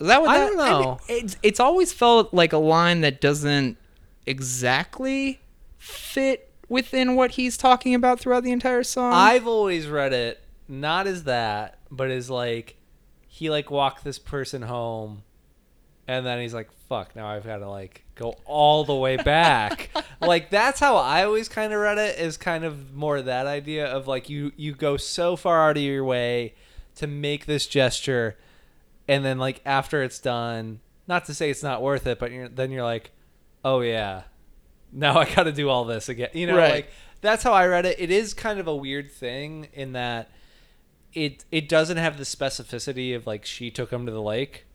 Is 0.00 0.06
that 0.06 0.20
what 0.22 0.30
I 0.30 0.38
that- 0.38 0.46
don't 0.46 0.56
know. 0.56 0.98
mean, 1.08 1.18
it's 1.24 1.36
it's 1.42 1.60
always 1.60 1.92
felt 1.92 2.32
like 2.32 2.52
a 2.52 2.58
line 2.58 3.00
that 3.02 3.20
doesn't 3.20 3.76
exactly 4.26 5.40
fit 5.76 6.50
within 6.68 7.16
what 7.16 7.32
he's 7.32 7.56
talking 7.56 7.94
about 7.94 8.20
throughout 8.20 8.44
the 8.44 8.52
entire 8.52 8.82
song. 8.82 9.12
I've 9.12 9.46
always 9.46 9.88
read 9.88 10.12
it 10.12 10.40
not 10.68 11.06
as 11.06 11.24
that, 11.24 11.78
but 11.90 12.10
as 12.10 12.28
like 12.30 12.76
he 13.26 13.50
like 13.50 13.70
walked 13.70 14.04
this 14.04 14.18
person 14.18 14.62
home 14.62 15.22
and 16.08 16.26
then 16.26 16.40
he's 16.40 16.54
like, 16.54 16.70
fuck, 16.88 17.14
now 17.14 17.28
I've 17.28 17.44
got 17.44 17.58
to 17.58 17.68
like 17.68 18.02
go 18.16 18.34
all 18.46 18.84
the 18.84 18.94
way 18.94 19.16
back. 19.16 19.90
like 20.20 20.50
that's 20.50 20.80
how 20.80 20.96
I 20.96 21.22
always 21.24 21.48
kind 21.48 21.72
of 21.72 21.78
read 21.80 21.98
it 21.98 22.18
is 22.18 22.36
kind 22.36 22.64
of 22.64 22.94
more 22.94 23.22
that 23.22 23.46
idea 23.46 23.86
of 23.86 24.08
like 24.08 24.28
you 24.28 24.50
you 24.56 24.74
go 24.74 24.96
so 24.96 25.36
far 25.36 25.68
out 25.70 25.76
of 25.76 25.82
your 25.82 26.02
way 26.04 26.54
to 26.96 27.06
make 27.06 27.46
this 27.46 27.66
gesture 27.66 28.36
and 29.06 29.24
then 29.24 29.38
like 29.38 29.60
after 29.64 30.02
it's 30.02 30.18
done, 30.18 30.80
not 31.06 31.24
to 31.26 31.34
say 31.34 31.50
it's 31.50 31.62
not 31.62 31.80
worth 31.82 32.06
it, 32.06 32.18
but 32.18 32.32
you're, 32.32 32.48
then 32.48 32.70
you're 32.70 32.82
like, 32.82 33.10
"Oh 33.64 33.80
yeah. 33.80 34.22
Now 34.92 35.18
I 35.18 35.24
got 35.32 35.44
to 35.44 35.52
do 35.52 35.68
all 35.68 35.84
this 35.84 36.08
again." 36.08 36.30
You 36.32 36.46
know, 36.46 36.56
Right. 36.56 36.70
like 36.72 36.90
that's 37.20 37.42
how 37.42 37.52
I 37.52 37.66
read 37.66 37.84
it. 37.86 37.98
It 38.00 38.10
is 38.10 38.34
kind 38.34 38.58
of 38.60 38.66
a 38.66 38.74
weird 38.76 39.10
thing 39.10 39.68
in 39.72 39.92
that 39.92 40.30
it 41.14 41.44
it 41.50 41.68
doesn't 41.68 41.96
have 41.96 42.16
the 42.18 42.24
specificity 42.24 43.14
of 43.16 43.26
like 43.26 43.44
she 43.44 43.70
took 43.70 43.90
him 43.90 44.04
to 44.06 44.12
the 44.12 44.22
lake. 44.22 44.66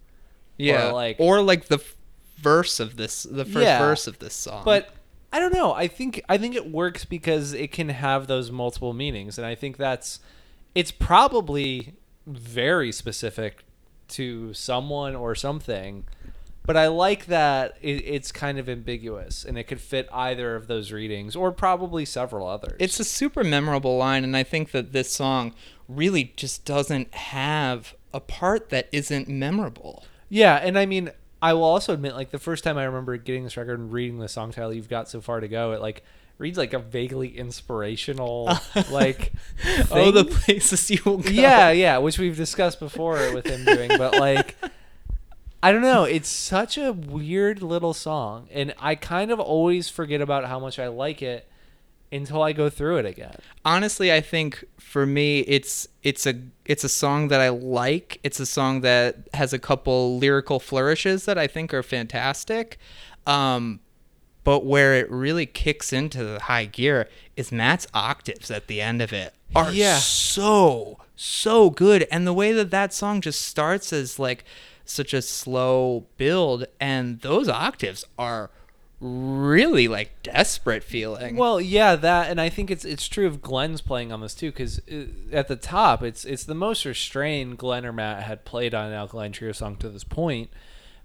Yeah, 0.58 0.90
or 0.90 0.94
like- 0.94 1.16
or 1.20 1.42
like 1.42 1.66
the 1.68 1.76
f- 1.76 1.96
verse 2.38 2.80
of 2.80 2.98
this, 2.98 3.24
the 3.24 3.46
first 3.46 3.64
Yeah. 3.66 3.80
verse 3.80 4.08
of 4.08 4.20
this 4.20 4.34
song. 4.34 4.64
But 4.66 4.90
I 5.32 5.40
don't 5.40 5.54
know. 5.54 5.74
I 5.74 5.88
think 5.88 6.22
I 6.30 6.38
think 6.38 6.56
it 6.56 6.70
works 6.70 7.06
because 7.06 7.54
it 7.54 7.72
can 7.72 7.90
have 7.90 8.28
those 8.28 8.52
multiple 8.52 8.94
meanings, 8.94 9.38
and 9.38 9.48
I 9.48 9.56
think 9.56 9.78
that's 9.78 10.20
it's 10.76 10.92
probably 10.92 11.94
very 12.28 12.92
specific 12.92 13.64
to 14.10 14.54
someone 14.54 15.16
or 15.16 15.36
something. 15.36 16.06
But 16.66 16.78
I 16.78 16.88
like 16.88 17.26
that 17.26 17.78
it, 17.82 18.04
it's 18.06 18.32
kind 18.32 18.58
of 18.58 18.70
ambiguous, 18.70 19.44
and 19.44 19.58
it 19.58 19.64
could 19.66 19.82
fit 19.82 20.08
either 20.14 20.56
of 20.56 20.68
those 20.68 20.92
readings, 20.94 21.36
or 21.36 21.52
probably 21.52 22.06
several 22.06 22.48
others. 22.48 22.78
It's 22.80 23.00
a 23.00 23.04
super 23.04 23.44
memorable 23.44 23.98
line, 23.98 24.24
and 24.24 24.38
I 24.38 24.44
think 24.44 24.72
that 24.72 24.94
this 24.94 25.12
song 25.12 25.54
really 25.90 26.32
just 26.38 26.64
doesn't 26.64 27.14
have 27.14 27.96
a 28.14 28.20
part 28.22 28.70
that 28.70 28.88
isn't 28.94 29.28
memorable. 29.28 30.06
Yeah, 30.34 30.56
and 30.56 30.80
I 30.80 30.88
mean, 30.88 31.12
I 31.44 31.54
will 31.54 31.64
also 31.64 31.94
admit, 31.94 32.16
like 32.16 32.32
the 32.32 32.40
first 32.40 32.64
time 32.64 32.76
I 32.76 32.86
remember 32.86 33.16
getting 33.18 33.44
this 33.44 33.56
record 33.56 33.80
and 33.80 33.92
reading 33.94 34.18
the 34.18 34.28
song 34.28 34.52
title, 34.52 34.74
"You've 34.74 34.90
Got 34.90 35.08
So 35.08 35.22
Far 35.22 35.40
to 35.40 35.48
Go," 35.48 35.74
it 35.74 35.80
like 35.82 36.04
reads 36.40 36.58
like 36.58 36.74
a 36.74 36.80
vaguely 36.80 37.38
inspirational, 37.38 38.46
like 38.92 39.32
Oh, 39.92 40.10
the 40.10 40.24
thing. 40.24 40.34
places 40.34 40.90
you 40.90 41.00
will 41.06 41.18
go. 41.18 41.30
yeah, 41.30 41.70
yeah, 41.70 42.00
which 42.00 42.18
we've 42.18 42.36
discussed 42.36 42.80
before 42.80 43.32
with 43.34 43.46
him 43.46 43.64
doing, 43.64 43.90
but 43.98 44.16
like. 44.20 44.56
I 45.62 45.72
don't 45.72 45.82
know. 45.84 46.04
It's 46.04 46.28
such 46.28 46.78
a 46.78 46.92
weird 46.92 47.62
little 47.62 47.94
song, 47.94 48.50
and 48.52 48.74
I 48.80 48.96
kind 48.96 49.32
of 49.32 49.40
always 49.40 49.88
forget 49.88 50.20
about 50.20 50.44
how 50.46 50.60
much 50.60 50.78
I 50.80 50.88
like 50.90 51.22
it 51.22 51.48
until 52.14 52.42
I 52.44 52.54
go 52.54 52.70
through 52.70 52.98
it 52.98 53.06
again. 53.06 53.36
honestly 53.66 54.12
i 54.14 54.22
think 54.22 54.64
for 54.80 55.06
me 55.06 55.40
it's 55.42 55.88
it's 56.04 56.26
a 56.28 56.36
it's 56.66 56.84
a 56.84 56.90
song 56.90 57.28
that 57.30 57.42
i 57.42 57.50
like 57.50 58.20
it's 58.24 58.40
a 58.40 58.46
song 58.46 58.82
that 58.82 59.28
has 59.34 59.54
a 59.54 59.60
couple 59.60 60.18
lyrical 60.18 60.60
flourishes 60.60 61.26
that 61.26 61.38
i 61.38 61.48
think 61.48 61.74
are 61.74 61.84
fantastic 61.84 62.78
um 63.26 63.80
but 64.44 64.66
where 64.66 64.94
it 64.96 65.10
really 65.10 65.46
kicks 65.46 65.94
into 65.94 66.24
the 66.24 66.40
high 66.42 66.66
gear 66.66 67.08
is 67.38 67.52
matt's 67.52 67.88
octaves 67.94 68.52
at 68.52 68.68
the 68.68 68.82
end 68.82 69.02
of 69.02 69.12
it 69.14 69.34
are 69.56 69.72
Yeah. 69.72 69.98
so 69.98 71.00
so 71.16 71.70
good 71.70 72.06
and 72.12 72.28
the 72.28 72.34
way 72.34 72.52
that 72.52 72.70
that 72.72 72.94
song 72.94 73.22
just 73.22 73.42
starts 73.42 73.94
as 73.94 74.20
like 74.20 74.44
such 74.86 75.14
a 75.14 75.22
slow 75.22 76.06
build, 76.18 76.66
and 76.78 77.22
those 77.22 77.48
octaves 77.48 78.04
are 78.20 78.52
really 79.04 79.90
like 79.90 80.24
desperate 80.24 80.84
feeling. 80.84 81.36
Well, 81.36 81.60
yeah, 81.60 81.96
that, 81.98 82.30
and 82.30 82.40
I 82.40 82.50
think 82.50 82.72
it's 82.72 82.86
it's 82.86 83.08
true 83.08 83.28
of 83.28 83.42
Glenn's 83.42 83.82
playing 83.82 84.12
on 84.12 84.22
this 84.22 84.34
too, 84.34 84.52
because 84.52 84.80
uh, 84.92 85.06
at 85.32 85.50
the 85.50 85.58
top, 85.58 86.02
it's 86.02 86.24
it's 86.24 86.46
the 86.46 86.56
most 86.56 86.86
restrained 86.86 87.58
Glenn 87.58 87.86
or 87.86 87.92
Matt 87.92 88.24
had 88.24 88.46
played 88.46 88.74
on 88.74 88.88
an 88.88 88.94
Alkaline 88.94 89.34
Trio 89.34 89.52
song 89.52 89.76
to 89.78 89.90
this 89.90 90.06
point, 90.06 90.50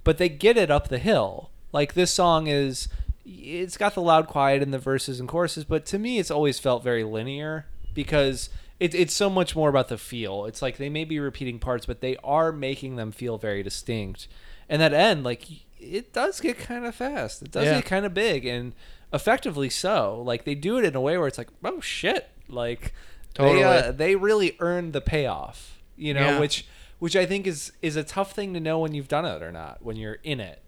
but 0.05 0.19
they 0.19 0.29
get 0.29 0.57
it 0.57 0.71
up 0.71 0.89
the 0.89 0.99
hill. 0.99 1.51
Like 1.73 1.95
this 1.95 2.13
song 2.13 2.47
is, 2.47 2.89
it's 3.27 3.77
got 3.77 3.95
the 3.95 4.01
loud 4.01 4.27
quiet 4.27 4.63
in 4.63 4.71
the 4.71 4.79
verses 4.79 5.21
and 5.21 5.29
choruses, 5.29 5.65
but 5.65 5.85
to 5.87 5.99
me, 5.99 6.19
it's 6.19 6.31
always 6.31 6.59
felt 6.59 6.83
very 6.83 7.05
linear 7.05 7.67
because 7.93 8.49
it, 8.81 8.95
it's 8.95 9.13
so 9.13 9.29
much 9.29 9.57
more 9.57 9.69
about 9.69 9.89
the 9.89 9.99
feel. 9.99 10.47
It's 10.47 10.63
like 10.63 10.77
they 10.77 10.89
may 10.89 11.05
be 11.05 11.19
repeating 11.19 11.59
parts, 11.59 11.85
but 11.85 12.01
they 12.01 12.17
are 12.25 12.53
making 12.53 12.97
them 12.97 13.13
feel 13.13 13.37
very 13.37 13.63
distinct. 13.63 14.29
And 14.69 14.81
that 14.81 14.95
end, 14.95 15.25
like 15.25 15.47
it 15.81 16.13
does 16.13 16.41
get 16.41 16.59
kind 16.59 16.85
of 16.85 16.95
fast. 16.95 17.43
It 17.43 17.51
does 17.51 17.65
Yeah. 17.67 17.75
get 17.77 17.85
kind 17.87 18.05
of 18.07 18.15
big, 18.15 18.45
and 18.47 18.73
effectively 19.13 19.71
so. 19.71 20.23
Like 20.25 20.45
they 20.45 20.55
do 20.55 20.79
it 20.79 20.85
in 20.85 20.95
a 20.95 21.01
way 21.01 21.17
where 21.19 21.27
it's 21.29 21.39
like, 21.39 21.49
oh 21.65 21.81
shit, 21.81 22.29
like 22.49 22.93
Totally. 23.35 23.59
they 23.59 23.65
uh, 23.65 23.93
they 23.93 24.17
really 24.17 24.57
earned 24.61 24.93
the 24.93 25.01
payoff. 25.01 25.79
You 25.97 26.15
know, 26.15 26.21
Yeah. 26.21 26.39
which 26.41 26.67
which 26.99 27.15
I 27.17 27.27
think 27.27 27.47
is 27.47 27.73
is 27.83 27.97
a 27.97 28.03
tough 28.05 28.33
thing 28.33 28.55
to 28.55 28.61
know 28.61 28.79
when 28.81 28.95
you've 28.95 29.09
done 29.09 29.25
it 29.25 29.43
or 29.43 29.53
not 29.53 29.79
when 29.83 29.97
you're 29.97 30.19
in 30.25 30.41
it. 30.41 30.63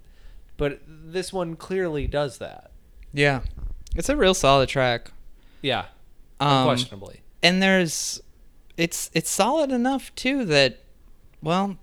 But 0.56 0.80
this 0.86 1.32
one 1.32 1.56
clearly 1.56 2.06
does 2.06 2.38
that. 2.38 2.70
yeah, 3.12 3.40
it's 3.96 4.08
a 4.08 4.16
real 4.16 4.34
solid 4.34 4.68
track. 4.68 5.10
Yeah, 5.62 5.86
Um, 6.38 6.64
questionably. 6.66 7.22
and 7.42 7.62
there's, 7.62 8.20
it's 8.76 9.10
it's 9.14 9.28
solid 9.30 9.70
enough 9.72 10.14
too 10.14 10.44
that, 10.46 10.78
well, 11.42 11.76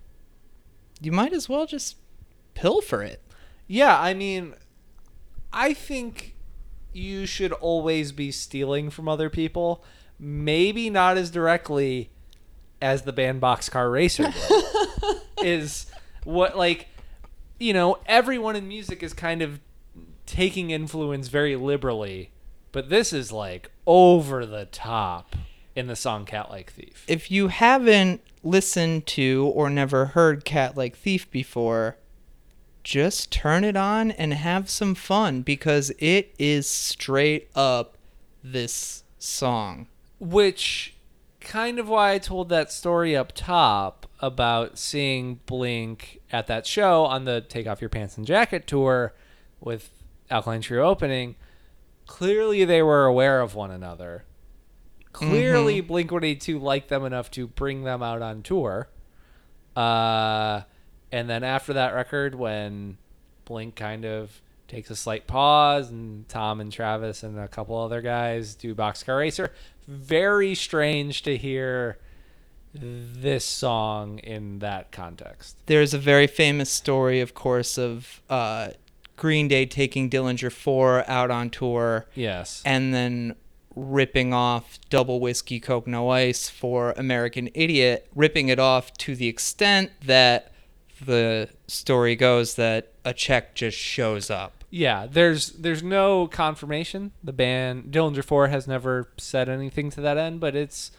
you 1.02 1.12
might 1.12 1.34
as 1.34 1.50
well 1.50 1.66
just 1.66 1.96
pilfer 2.58 3.04
it. 3.04 3.22
Yeah, 3.68 4.00
I 4.00 4.14
mean, 4.14 4.56
I 5.54 5.74
think 5.74 6.36
you 6.92 7.28
should 7.28 7.52
always 7.54 8.12
be 8.12 8.32
stealing 8.32 8.90
from 8.90 9.08
other 9.08 9.30
people. 9.30 9.84
Maybe 10.20 10.90
not 10.90 11.18
as 11.18 11.30
directly 11.30 12.10
as 12.82 13.04
the 13.04 13.14
band 13.14 13.42
Boxcar 13.42 13.92
Racer 13.92 14.24
did. 14.24 15.22
is 15.44 15.86
what 16.24 16.58
like 16.58 16.88
you 17.60 17.74
know 17.74 18.00
everyone 18.08 18.56
in 18.56 18.68
music 18.68 19.04
is 19.04 19.14
kind 19.14 19.44
of 19.44 19.60
taking 20.26 20.72
influence 20.72 21.28
very 21.28 21.56
liberally, 21.56 22.32
but 22.72 22.90
this 22.90 23.14
is 23.14 23.32
like 23.32 23.70
over 23.86 24.46
the 24.46 24.66
top 24.66 25.36
in 25.76 25.86
the 25.86 25.96
song 25.96 26.26
"Cat 26.26 26.50
Like 26.50 26.72
Thief." 26.72 27.06
If 27.08 27.30
you 27.30 27.50
haven't 27.50 28.22
listened 28.44 29.06
to 29.08 29.52
or 29.54 29.70
never 29.70 30.08
heard 30.08 30.44
Cat 30.44 30.76
Like 30.76 30.98
Thief 30.98 31.30
before, 31.30 31.98
just 32.88 33.30
turn 33.34 33.66
it 33.66 33.76
on 33.76 34.12
and 34.12 34.34
have 34.34 34.70
some 34.70 34.96
fun 34.96 35.42
because 35.42 35.92
it 36.00 36.34
is 36.40 36.70
straight 36.70 37.50
up 37.54 37.98
this 38.42 39.04
song. 39.20 39.88
which 40.22 40.96
kind 41.42 41.80
of 41.80 41.90
why 41.90 42.14
I 42.14 42.18
told 42.18 42.48
that 42.48 42.72
story 42.72 43.14
up 43.14 43.34
top 43.34 44.06
about 44.22 44.78
seeing 44.78 45.42
Blink 45.46 46.22
at 46.32 46.48
that 46.48 46.66
show 46.66 47.04
on 47.04 47.26
the 47.26 47.42
Take 47.42 47.68
Off 47.68 47.82
Your 47.82 47.90
Pants 47.90 48.16
and 48.16 48.26
Jacket 48.26 48.68
tour 48.68 49.14
with 49.60 49.90
Alkaline 50.32 50.62
Trio 50.62 50.84
opening. 50.88 51.36
Clearly, 52.06 52.64
they 52.64 52.82
were 52.82 53.04
aware 53.04 53.42
of 53.42 53.54
one 53.54 53.70
another. 53.70 54.24
Clearly, 55.12 55.82
Blink 55.82 56.10
182 56.10 56.58
liked 56.58 56.88
them 56.88 57.04
enough 57.04 57.30
to 57.32 57.48
bring 57.48 57.84
them 57.84 58.02
out 58.02 58.22
on 58.22 58.44
tour. 58.44 58.88
Uh, 59.76 60.62
and 61.12 61.30
then 61.30 61.44
after 61.44 61.74
that 61.74 61.94
record, 61.94 62.36
when 62.36 62.98
Blink 63.46 63.76
kind 63.76 64.06
of 64.06 64.42
takes 64.68 64.90
a 64.90 64.96
slight 64.96 65.28
pause, 65.28 65.90
and 65.90 66.28
Tom 66.28 66.60
and 66.60 66.72
Travis 66.72 67.24
and 67.24 67.40
a 67.40 67.48
couple 67.48 67.78
other 67.78 68.02
guys 68.02 68.54
do 68.56 68.76
Boxcar 68.76 69.18
Racer, 69.20 69.54
very 69.88 70.54
strange 70.56 71.22
to 71.24 71.38
hear 71.38 71.98
this 72.74 73.46
song 73.46 74.20
in 74.20 74.60
that 74.60 74.92
context. 74.92 75.58
There's 75.66 75.94
a 75.94 75.98
very 75.98 76.28
famous 76.28 76.70
story, 76.70 77.22
of 77.22 77.34
course, 77.34 77.78
of 77.78 78.22
uh, 78.30 78.70
Green 79.16 79.48
Day 79.48 79.66
taking 79.66 80.10
Dillinger 80.10 80.52
4 80.52 81.10
out 81.10 81.32
on 81.32 81.50
tour 81.50 82.06
Yes. 82.14 82.62
and 82.66 82.94
then 82.94 83.36
ripping 83.76 84.34
off 84.34 84.80
Double 84.90 85.20
Whiskey 85.20 85.60
Coke 85.60 85.88
No 85.88 86.10
Ice 86.10 86.50
for 86.50 86.92
American 86.98 87.50
Idiot, 87.54 88.08
ripping 88.16 88.50
it 88.50 88.60
off 88.60 88.92
to 88.98 89.16
the 89.16 89.28
extent 89.28 89.92
that 90.06 90.52
the 91.06 91.50
story 91.68 92.16
goes 92.16 92.56
that 92.56 92.94
a 93.06 93.14
check 93.14 93.56
just 93.56 93.78
shows 93.78 94.30
up. 94.30 94.64
Yeah, 94.70 95.08
there's 95.10 95.52
there's 95.52 95.82
no 95.82 96.28
confirmation. 96.28 97.12
The 97.24 97.34
band 97.34 97.92
Dillinger 97.92 98.24
Four 98.24 98.48
has 98.48 98.68
never 98.68 99.10
said 99.18 99.48
anything 99.48 99.90
to 99.92 100.02
that 100.02 100.18
end, 100.18 100.40
but 100.40 100.56
it's 100.56 100.92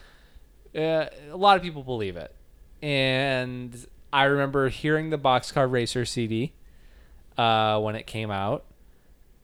uh, 0.75 1.05
a 1.31 1.37
lot 1.37 1.57
of 1.57 1.63
people 1.63 1.83
believe 1.83 2.17
it. 2.17 2.33
And 2.81 3.85
I 4.11 4.23
remember 4.23 4.69
hearing 4.69 5.11
the 5.11 5.19
Boxcar 5.19 5.69
Racer 5.69 6.05
CD 6.05 6.53
uh, 7.37 7.79
when 7.79 7.95
it 7.95 8.07
came 8.07 8.31
out, 8.31 8.65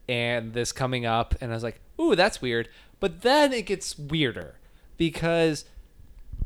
and 0.10 0.54
this 0.54 0.72
coming 0.72 1.06
up, 1.06 1.36
and 1.40 1.52
I 1.52 1.54
was 1.54 1.64
like, 1.64 1.80
"Ooh, 2.00 2.16
that's 2.16 2.42
weird." 2.42 2.68
But 3.00 3.22
then 3.22 3.54
it 3.54 3.68
gets 3.68 3.98
weirder 3.98 4.56
because 4.98 5.66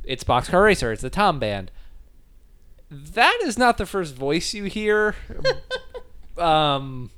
it's 0.04 0.24
Boxcar 0.24 0.64
Racer. 0.64 0.92
It's 0.92 1.02
the 1.02 1.10
Tom 1.10 1.40
Band. 1.40 1.72
That 2.92 3.40
is 3.44 3.58
not 3.58 3.78
the 3.78 3.86
first 3.86 4.16
voice 4.16 4.54
you 4.54 4.64
hear. 4.66 5.16
um, 6.38 7.12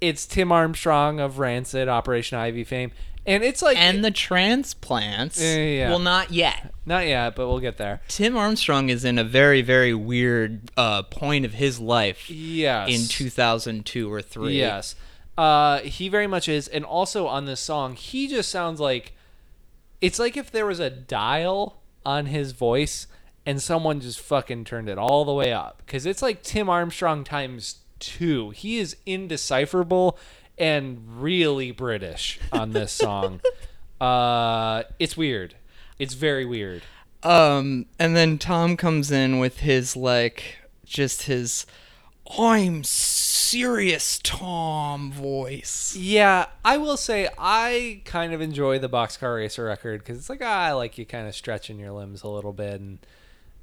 it's 0.00 0.26
Tim 0.26 0.50
Armstrong 0.50 1.20
of 1.20 1.38
Rancid, 1.38 1.88
Operation 1.88 2.38
Ivy 2.38 2.64
fame, 2.64 2.90
and 3.24 3.44
it's 3.44 3.62
like 3.62 3.76
And 3.76 4.04
the 4.04 4.10
transplants. 4.10 5.40
Yeah, 5.40 5.56
yeah. 5.56 5.90
Well, 5.90 5.98
not 5.98 6.30
yet. 6.32 6.74
not 6.86 7.06
yet, 7.06 7.36
but 7.36 7.46
we'll 7.46 7.60
get 7.60 7.76
there. 7.76 8.00
Tim 8.08 8.36
Armstrong 8.36 8.88
is 8.88 9.04
in 9.04 9.18
a 9.18 9.24
very, 9.24 9.62
very 9.62 9.94
weird 9.94 10.70
uh, 10.76 11.02
point 11.02 11.44
of 11.44 11.54
his 11.54 11.78
life 11.78 12.28
Yes, 12.30 12.88
in 12.88 13.06
2002 13.06 14.12
or 14.12 14.22
3. 14.22 14.54
Yes, 14.56 14.96
uh, 15.36 15.80
he 15.80 16.08
very 16.08 16.26
much 16.26 16.48
is, 16.48 16.66
and 16.68 16.84
also 16.84 17.26
on 17.26 17.44
this 17.44 17.60
song, 17.60 17.94
he 17.94 18.26
just 18.26 18.50
sounds 18.50 18.80
like 18.80 19.12
it's 20.00 20.18
like 20.18 20.36
if 20.36 20.50
there 20.50 20.66
was 20.66 20.80
a 20.80 20.90
dial 20.90 21.80
on 22.04 22.26
his 22.26 22.52
voice 22.52 23.06
and 23.48 23.62
someone 23.62 23.98
just 23.98 24.20
fucking 24.20 24.62
turned 24.62 24.90
it 24.90 24.98
all 24.98 25.24
the 25.24 25.32
way 25.32 25.54
up 25.54 25.78
because 25.78 26.04
it's 26.04 26.20
like 26.20 26.42
Tim 26.42 26.68
Armstrong 26.68 27.24
times 27.24 27.76
two. 27.98 28.50
He 28.50 28.76
is 28.76 28.94
indecipherable 29.06 30.18
and 30.58 31.22
really 31.22 31.70
British 31.70 32.38
on 32.52 32.72
this 32.72 32.92
song. 32.92 33.40
uh, 34.02 34.82
it's 34.98 35.16
weird. 35.16 35.54
It's 35.98 36.12
very 36.12 36.44
weird. 36.44 36.82
Um, 37.22 37.86
and 37.98 38.14
then 38.14 38.36
Tom 38.36 38.76
comes 38.76 39.10
in 39.10 39.38
with 39.38 39.60
his 39.60 39.96
like, 39.96 40.58
just 40.84 41.22
his, 41.22 41.64
I'm 42.38 42.84
serious 42.84 44.20
Tom 44.22 45.10
voice. 45.10 45.96
Yeah, 45.96 46.48
I 46.66 46.76
will 46.76 46.98
say 46.98 47.30
I 47.38 48.02
kind 48.04 48.34
of 48.34 48.42
enjoy 48.42 48.78
the 48.78 48.90
Boxcar 48.90 49.36
Racer 49.36 49.64
record 49.64 50.00
because 50.00 50.18
it's 50.18 50.28
like 50.28 50.42
ah, 50.42 50.64
I 50.64 50.72
like 50.72 50.98
you 50.98 51.06
kind 51.06 51.26
of 51.26 51.34
stretching 51.34 51.78
your 51.78 51.92
limbs 51.92 52.22
a 52.22 52.28
little 52.28 52.52
bit, 52.52 52.78
and 52.78 52.98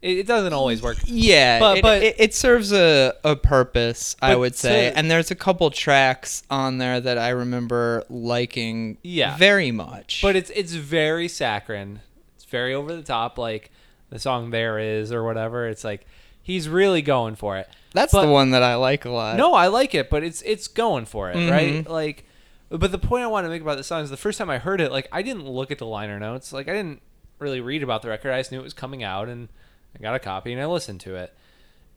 it, 0.02 0.20
it 0.20 0.28
doesn't 0.28 0.54
always 0.54 0.82
work. 0.82 0.98
Yeah, 1.06 1.60
But- 1.60 1.78
it, 1.78 1.82
but- 1.82 2.04
it, 2.04 2.16
it 2.20 2.34
serves 2.34 2.72
a, 2.72 3.14
a 3.24 3.36
purpose, 3.36 4.16
I 4.22 4.36
would 4.36 4.56
say. 4.56 4.90
to- 4.92 4.98
and 4.98 5.10
there's 5.10 5.32
a 5.32 5.36
couple 5.36 5.70
tracks 5.72 6.44
on 6.50 6.78
there 6.78 7.00
that 7.02 7.18
I 7.18 7.30
remember 7.30 8.04
liking 8.10 8.98
Yeah. 9.04 9.38
very 9.38 9.72
much. 9.72 10.22
But 10.22 10.36
it's 10.36 10.50
it's 10.52 10.74
very 10.74 11.28
saccharine. 11.28 12.02
It's 12.36 12.46
very 12.46 12.74
over 12.74 12.96
the 12.96 13.04
top, 13.04 13.38
like 13.38 13.72
the 14.10 14.20
song 14.20 14.52
"There 14.52 14.78
Is" 14.80 15.12
or 15.12 15.24
whatever. 15.24 15.68
It's 15.68 15.84
like 15.84 16.06
he's 16.42 16.70
really 16.70 17.02
going 17.02 17.36
for 17.36 17.58
it. 17.58 17.68
that's 17.94 18.12
but- 18.14 18.26
the 18.26 18.32
one 18.32 18.52
that 18.52 18.62
I 18.64 18.76
like 18.76 19.06
a 19.06 19.10
lot. 19.10 19.38
No, 19.38 19.54
I 19.54 19.68
like 19.68 19.96
it, 19.96 20.10
but 20.10 20.24
it's 20.24 20.42
it's 20.44 20.68
going 20.68 21.06
for 21.06 21.32
it, 21.32 21.36
Mhm. 21.38 21.50
right? 21.52 21.90
Like, 21.90 22.26
but 22.70 22.92
the 22.92 22.98
point 23.00 23.24
I 23.24 23.28
want 23.28 23.46
to 23.46 23.50
make 23.50 23.62
about 23.62 23.78
this 23.78 23.88
song 23.88 24.04
is 24.04 24.10
the 24.10 24.18
first 24.18 24.38
time 24.38 24.50
I 24.50 24.58
heard 24.60 24.82
it, 24.82 24.92
like 24.92 25.08
I 25.12 25.22
didn't 25.22 25.48
look 25.48 25.72
at 25.72 25.78
the 25.80 25.86
liner 25.88 26.20
notes, 26.20 26.52
like 26.54 26.68
I 26.68 26.74
didn't 26.74 27.02
really 27.40 27.62
read 27.62 27.82
about 27.84 28.02
the 28.02 28.10
record. 28.10 28.32
I 28.32 28.40
just 28.40 28.52
knew 28.52 28.60
it 28.60 28.64
was 28.64 28.74
coming 28.74 29.02
out, 29.04 29.28
and 29.30 29.48
I 29.96 30.02
got 30.02 30.16
a 30.16 30.20
copy 30.20 30.52
and 30.52 30.62
I 30.62 30.66
listened 30.66 31.00
to 31.02 31.16
it. 31.16 31.34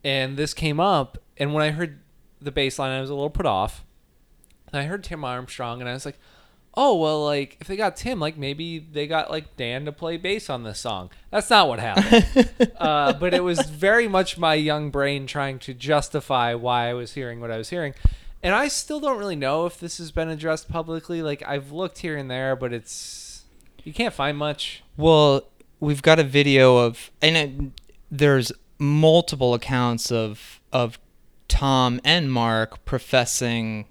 And 0.03 0.37
this 0.37 0.53
came 0.53 0.79
up, 0.79 1.17
and 1.37 1.53
when 1.53 1.63
I 1.63 1.71
heard 1.71 1.99
the 2.41 2.51
bass 2.51 2.79
line, 2.79 2.91
I 2.91 3.01
was 3.01 3.09
a 3.09 3.13
little 3.13 3.29
put 3.29 3.45
off. 3.45 3.83
And 4.71 4.79
I 4.79 4.85
heard 4.85 5.03
Tim 5.03 5.25
Armstrong, 5.25 5.81
and 5.81 5.89
I 5.89 5.93
was 5.93 6.05
like, 6.05 6.17
"Oh 6.73 6.95
well, 6.95 7.25
like 7.25 7.57
if 7.59 7.67
they 7.67 7.75
got 7.75 7.97
Tim, 7.97 8.17
like 8.17 8.37
maybe 8.37 8.79
they 8.79 9.07
got 9.07 9.29
like 9.29 9.57
Dan 9.57 9.83
to 9.85 9.91
play 9.91 10.15
bass 10.15 10.49
on 10.49 10.63
this 10.63 10.79
song." 10.79 11.09
That's 11.31 11.49
not 11.49 11.67
what 11.67 11.79
happened 11.79 12.49
uh, 12.77 13.11
but 13.13 13.33
it 13.33 13.43
was 13.43 13.59
very 13.61 14.07
much 14.07 14.37
my 14.37 14.53
young 14.53 14.89
brain 14.89 15.27
trying 15.27 15.59
to 15.59 15.73
justify 15.73 16.53
why 16.53 16.89
I 16.89 16.93
was 16.93 17.13
hearing 17.13 17.41
what 17.41 17.51
I 17.51 17.57
was 17.57 17.69
hearing. 17.69 17.93
And 18.41 18.55
I 18.55 18.69
still 18.69 19.01
don't 19.01 19.17
really 19.17 19.35
know 19.35 19.65
if 19.65 19.81
this 19.81 19.97
has 19.97 20.11
been 20.11 20.29
addressed 20.29 20.69
publicly. 20.69 21.21
Like 21.21 21.43
I've 21.45 21.73
looked 21.73 21.97
here 21.97 22.15
and 22.15 22.31
there, 22.31 22.55
but 22.55 22.71
it's 22.71 23.43
you 23.83 23.91
can't 23.91 24.13
find 24.13 24.37
much. 24.37 24.83
Well, 24.95 25.43
we've 25.79 26.01
got 26.01 26.19
a 26.19 26.23
video 26.23 26.77
of, 26.77 27.11
and 27.21 27.37
it, 27.37 27.71
there's 28.11 28.51
multiple 28.77 29.53
accounts 29.53 30.11
of 30.11 30.59
of 30.71 30.99
Tom 31.47 31.99
and 32.03 32.31
Mark 32.31 32.85
professing 32.85 33.85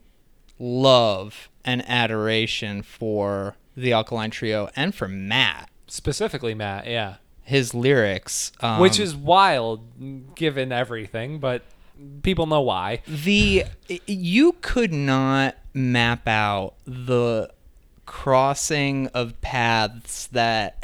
love 0.58 1.48
and 1.64 1.84
adoration 1.88 2.82
for 2.82 3.56
the 3.76 3.92
Alkaline 3.92 4.30
Trio 4.30 4.70
and 4.74 4.94
for 4.94 5.08
Matt. 5.08 5.70
Specifically, 5.86 6.54
Matt. 6.54 6.86
Yeah. 6.86 7.16
His 7.42 7.74
lyrics, 7.74 8.52
um, 8.60 8.80
Which 8.80 9.00
is 9.00 9.16
wild 9.16 10.34
given 10.34 10.70
everything, 10.72 11.38
but 11.38 11.62
people 12.22 12.46
know 12.46 12.60
why. 12.60 13.02
the 13.06 13.64
you 14.06 14.52
could 14.60 14.92
not 14.92 15.56
map 15.72 16.28
out 16.28 16.74
the 16.84 17.50
crossing 18.08 19.06
of 19.08 19.38
paths 19.42 20.28
that 20.28 20.82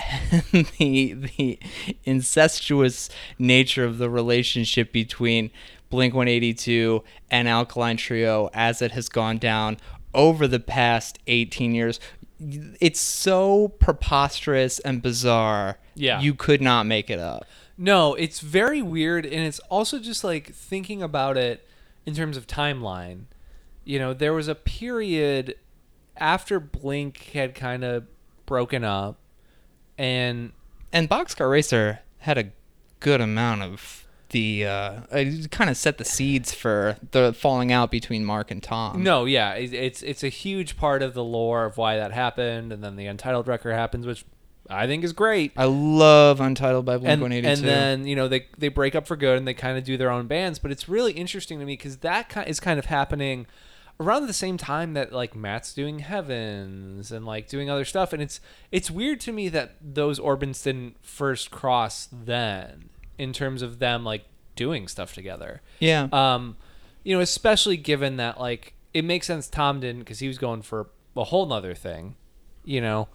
the 0.53 1.15
the 1.15 1.59
incestuous 2.05 3.09
nature 3.39 3.85
of 3.85 3.97
the 3.99 4.11
relationship 4.11 4.93
between 4.93 5.51
Blink 5.89 6.13
182 6.15 7.03
and 7.31 7.49
Alkaline 7.49 7.97
Trio 7.97 8.51
as 8.53 8.83
it 8.83 8.93
has 8.93 9.09
gone 9.09 9.39
down 9.39 9.79
over 10.13 10.47
the 10.47 10.61
past 10.61 11.19
18 11.27 11.75
years 11.75 11.99
it's 12.39 13.01
so 13.01 13.69
preposterous 13.79 14.79
and 14.81 15.01
bizarre 15.01 15.79
Yeah. 15.95 16.21
you 16.21 16.35
could 16.35 16.61
not 16.61 16.85
make 16.85 17.09
it 17.09 17.19
up 17.19 17.47
No, 17.79 18.15
it's 18.15 18.41
very 18.41 18.83
weird, 18.83 19.25
and 19.25 19.45
it's 19.47 19.61
also 19.71 19.99
just 19.99 20.23
like 20.25 20.53
thinking 20.53 21.03
about 21.03 21.37
it 21.39 21.67
in 22.07 22.15
terms 22.15 22.37
of 22.37 22.47
timeline. 22.47 23.25
You 23.85 23.99
know, 23.99 24.15
there 24.15 24.33
was 24.33 24.47
a 24.47 24.55
period 24.55 25.57
after 26.17 26.61
Blink 26.61 27.31
had 27.33 27.55
kind 27.55 27.85
of 27.85 28.05
broken 28.47 28.85
up, 28.85 29.19
and 29.99 30.53
and 30.93 31.09
Boxcar 31.09 31.51
Racer 31.51 32.01
had 32.19 32.39
a 32.39 32.51
good 33.01 33.21
amount 33.21 33.63
of 33.63 34.07
the 34.31 34.67
uh, 34.67 35.01
it 35.13 35.51
kind 35.51 35.71
of 35.71 35.77
set 35.77 35.99
the 35.99 36.05
seeds 36.05 36.53
for 36.53 36.97
the 37.13 37.33
falling 37.33 37.71
out 37.71 37.91
between 37.91 38.25
Mark 38.25 38.51
and 38.51 38.63
Tom. 38.63 39.03
no, 39.03 39.25
yeah, 39.25 39.53
it's 39.53 40.03
it's 40.03 40.25
a 40.25 40.29
huge 40.29 40.77
part 40.77 41.03
of 41.03 41.15
the 41.15 41.25
lore 41.25 41.65
of 41.65 41.77
why 41.77 41.97
that 41.97 42.13
happened, 42.13 42.73
and 42.73 42.83
then 42.83 42.97
the 42.97 43.07
Untitled 43.07 43.47
record 43.47 43.73
happens, 43.73 44.07
which 44.07 44.25
I 44.69 44.87
think 44.87 45.05
is 45.05 45.13
great. 45.13 45.53
I 45.57 45.67
love 45.67 46.41
Untitled 46.41 46.85
by 46.85 46.97
Blink 46.97 47.13
and, 47.13 47.23
182. 47.23 47.49
and 47.49 47.69
then 47.69 48.07
you 48.07 48.17
know 48.17 48.29
they 48.29 48.47
they 48.59 48.69
break 48.69 48.95
up 48.95 49.07
for 49.07 49.17
good 49.17 49.39
and 49.39 49.47
they 49.47 49.55
kind 49.55 49.79
of 49.79 49.85
do 49.85 49.97
their 49.97 50.11
own 50.11 50.27
bands 50.27 50.59
but 50.59 50.71
it's 50.71 50.89
really 50.89 51.13
interesting 51.13 51.59
to 51.61 51.65
me 51.67 51.75
because 51.75 51.99
that 51.99 52.33
is 52.49 52.61
kind 52.61 52.79
of 52.79 52.87
happening 52.87 53.47
around 54.01 54.27
the 54.27 54.33
same 54.33 54.57
time 54.57 54.95
that 54.95 55.13
like 55.13 55.37
matt's 55.37 55.73
doing 55.73 56.01
heavens 56.01 57.13
and 57.13 57.25
like 57.25 57.49
doing 57.49 57.71
other 57.71 57.85
stuff 57.85 58.13
and 58.13 58.21
it's 58.21 58.41
it's 58.73 58.91
weird 58.91 59.21
to 59.21 59.33
me 59.33 59.49
that 59.49 59.77
those 59.81 60.19
orbits 60.19 60.63
didn't 60.63 60.97
first 61.03 61.51
cross 61.51 62.09
then 62.11 62.89
in 63.19 63.33
terms 63.33 63.63
of 63.63 63.79
them 63.79 64.05
like 64.05 64.25
doing 64.57 64.89
stuff 64.89 65.15
together. 65.15 65.63
Yeah, 65.79 66.09
um 66.13 66.57
you 67.03 67.15
know 67.15 67.21
especially 67.21 67.77
given 67.77 68.17
that 68.17 68.41
like 68.41 68.75
it 68.93 69.05
makes 69.05 69.27
sense 69.27 69.49
tom 69.49 69.81
didn't 69.81 70.01
because 70.01 70.19
he 70.19 70.29
was 70.29 70.39
going 70.39 70.63
for 70.63 70.89
a 71.17 71.25
whole 71.25 71.47
nother 71.47 71.75
thing 71.75 72.17
you 72.65 72.81
know? 72.81 73.09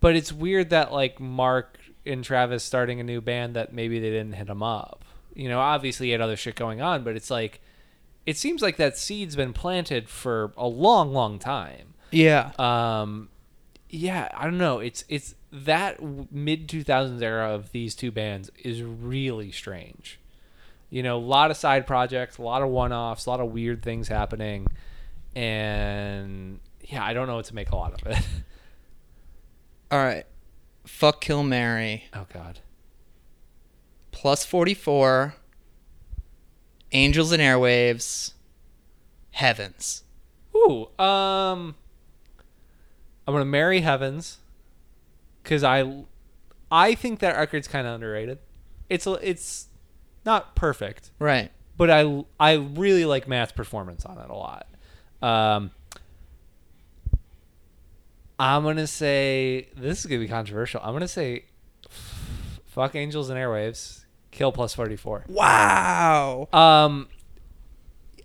But 0.00 0.16
it's 0.16 0.32
weird 0.32 0.70
that 0.70 0.92
like 0.92 1.20
mark 1.20 1.78
and 2.04 2.24
travis 2.24 2.64
starting 2.64 3.00
a 3.00 3.04
new 3.04 3.20
band 3.20 3.56
that 3.56 3.72
maybe 3.72 3.98
they 3.98 4.10
didn't 4.10 4.34
hit 4.34 4.48
him 4.48 4.62
up. 4.62 5.04
You 5.34 5.48
know 5.48 5.60
obviously 5.60 6.06
he 6.06 6.12
had 6.12 6.20
other 6.20 6.36
shit 6.36 6.56
going 6.56 6.80
on 6.80 7.04
but 7.04 7.16
it's 7.16 7.30
like 7.30 7.60
it 8.26 8.36
seems 8.36 8.62
like 8.62 8.76
that 8.76 8.96
seed's 8.96 9.36
been 9.36 9.52
planted 9.52 10.08
for 10.08 10.52
a 10.56 10.66
long 10.66 11.12
long 11.12 11.38
time. 11.38 11.94
Yeah, 12.10 12.52
um 12.58 13.28
yeah 13.90 14.28
i 14.36 14.44
don't 14.44 14.58
know. 14.58 14.78
It's 14.80 15.04
it's 15.08 15.34
that 15.52 16.02
mid 16.32 16.68
2000s 16.68 17.22
era 17.22 17.54
of 17.54 17.70
these 17.72 17.94
two 17.94 18.10
bands 18.10 18.50
is 18.62 18.82
really 18.82 19.52
strange. 19.52 20.18
You 20.90 21.02
know 21.02 21.16
a 21.16 21.20
lot 21.20 21.50
of 21.50 21.56
side 21.56 21.86
projects 21.86 22.38
a 22.38 22.42
lot 22.42 22.62
of 22.62 22.68
one-offs 22.68 23.26
a 23.26 23.30
lot 23.30 23.40
of 23.40 23.50
weird 23.50 23.82
things 23.82 24.08
happening. 24.08 24.66
And 25.34 26.60
yeah 26.82 27.04
i 27.04 27.12
don't 27.12 27.26
know 27.26 27.36
what 27.36 27.46
to 27.46 27.54
make 27.54 27.70
a 27.70 27.76
lot 27.76 28.00
of 28.00 28.06
it. 28.06 28.18
All 29.90 29.98
right, 29.98 30.24
fuck 30.86 31.20
Kill 31.20 31.42
Mary. 31.42 32.04
Oh 32.12 32.26
god. 32.32 32.60
Plus 34.10 34.44
44. 34.44 35.34
Angels 36.94 37.32
and 37.32 37.42
Airwaves. 37.42 38.32
Heavens. 39.32 40.04
Ooh, 40.56 40.86
um, 40.98 41.74
I'm 43.26 43.34
gonna 43.34 43.44
marry 43.44 43.80
Heavens 43.80 44.38
because 45.42 45.64
I, 45.64 46.04
I 46.70 46.94
think 46.94 47.18
that 47.18 47.36
record's 47.36 47.66
kind 47.66 47.86
of 47.86 47.94
underrated. 47.96 48.38
It's 48.88 49.06
a, 49.08 49.14
it's 49.28 49.66
not 50.24 50.54
perfect, 50.54 51.10
Right. 51.18 51.50
but 51.76 51.90
I 51.90 52.24
I 52.38 52.54
really 52.54 53.04
like 53.04 53.26
Matt's 53.26 53.50
performance 53.52 54.04
on 54.06 54.18
it 54.18 54.30
a 54.30 54.34
lot. 54.34 54.68
Um, 55.20 55.72
I'm 58.38 58.62
gonna 58.62 58.86
say 58.86 59.68
this 59.76 60.00
is 60.00 60.06
gonna 60.06 60.20
be 60.20 60.28
controversial. 60.28 60.80
I'm 60.82 60.92
gonna 60.92 61.08
say, 61.08 61.46
fuck 62.66 62.94
Angels 62.94 63.30
and 63.30 63.38
Airwaves, 63.38 64.03
kill 64.34 64.52
plus 64.52 64.74
forty 64.74 64.96
four. 64.96 65.24
Wow. 65.28 66.48
Um, 66.52 67.08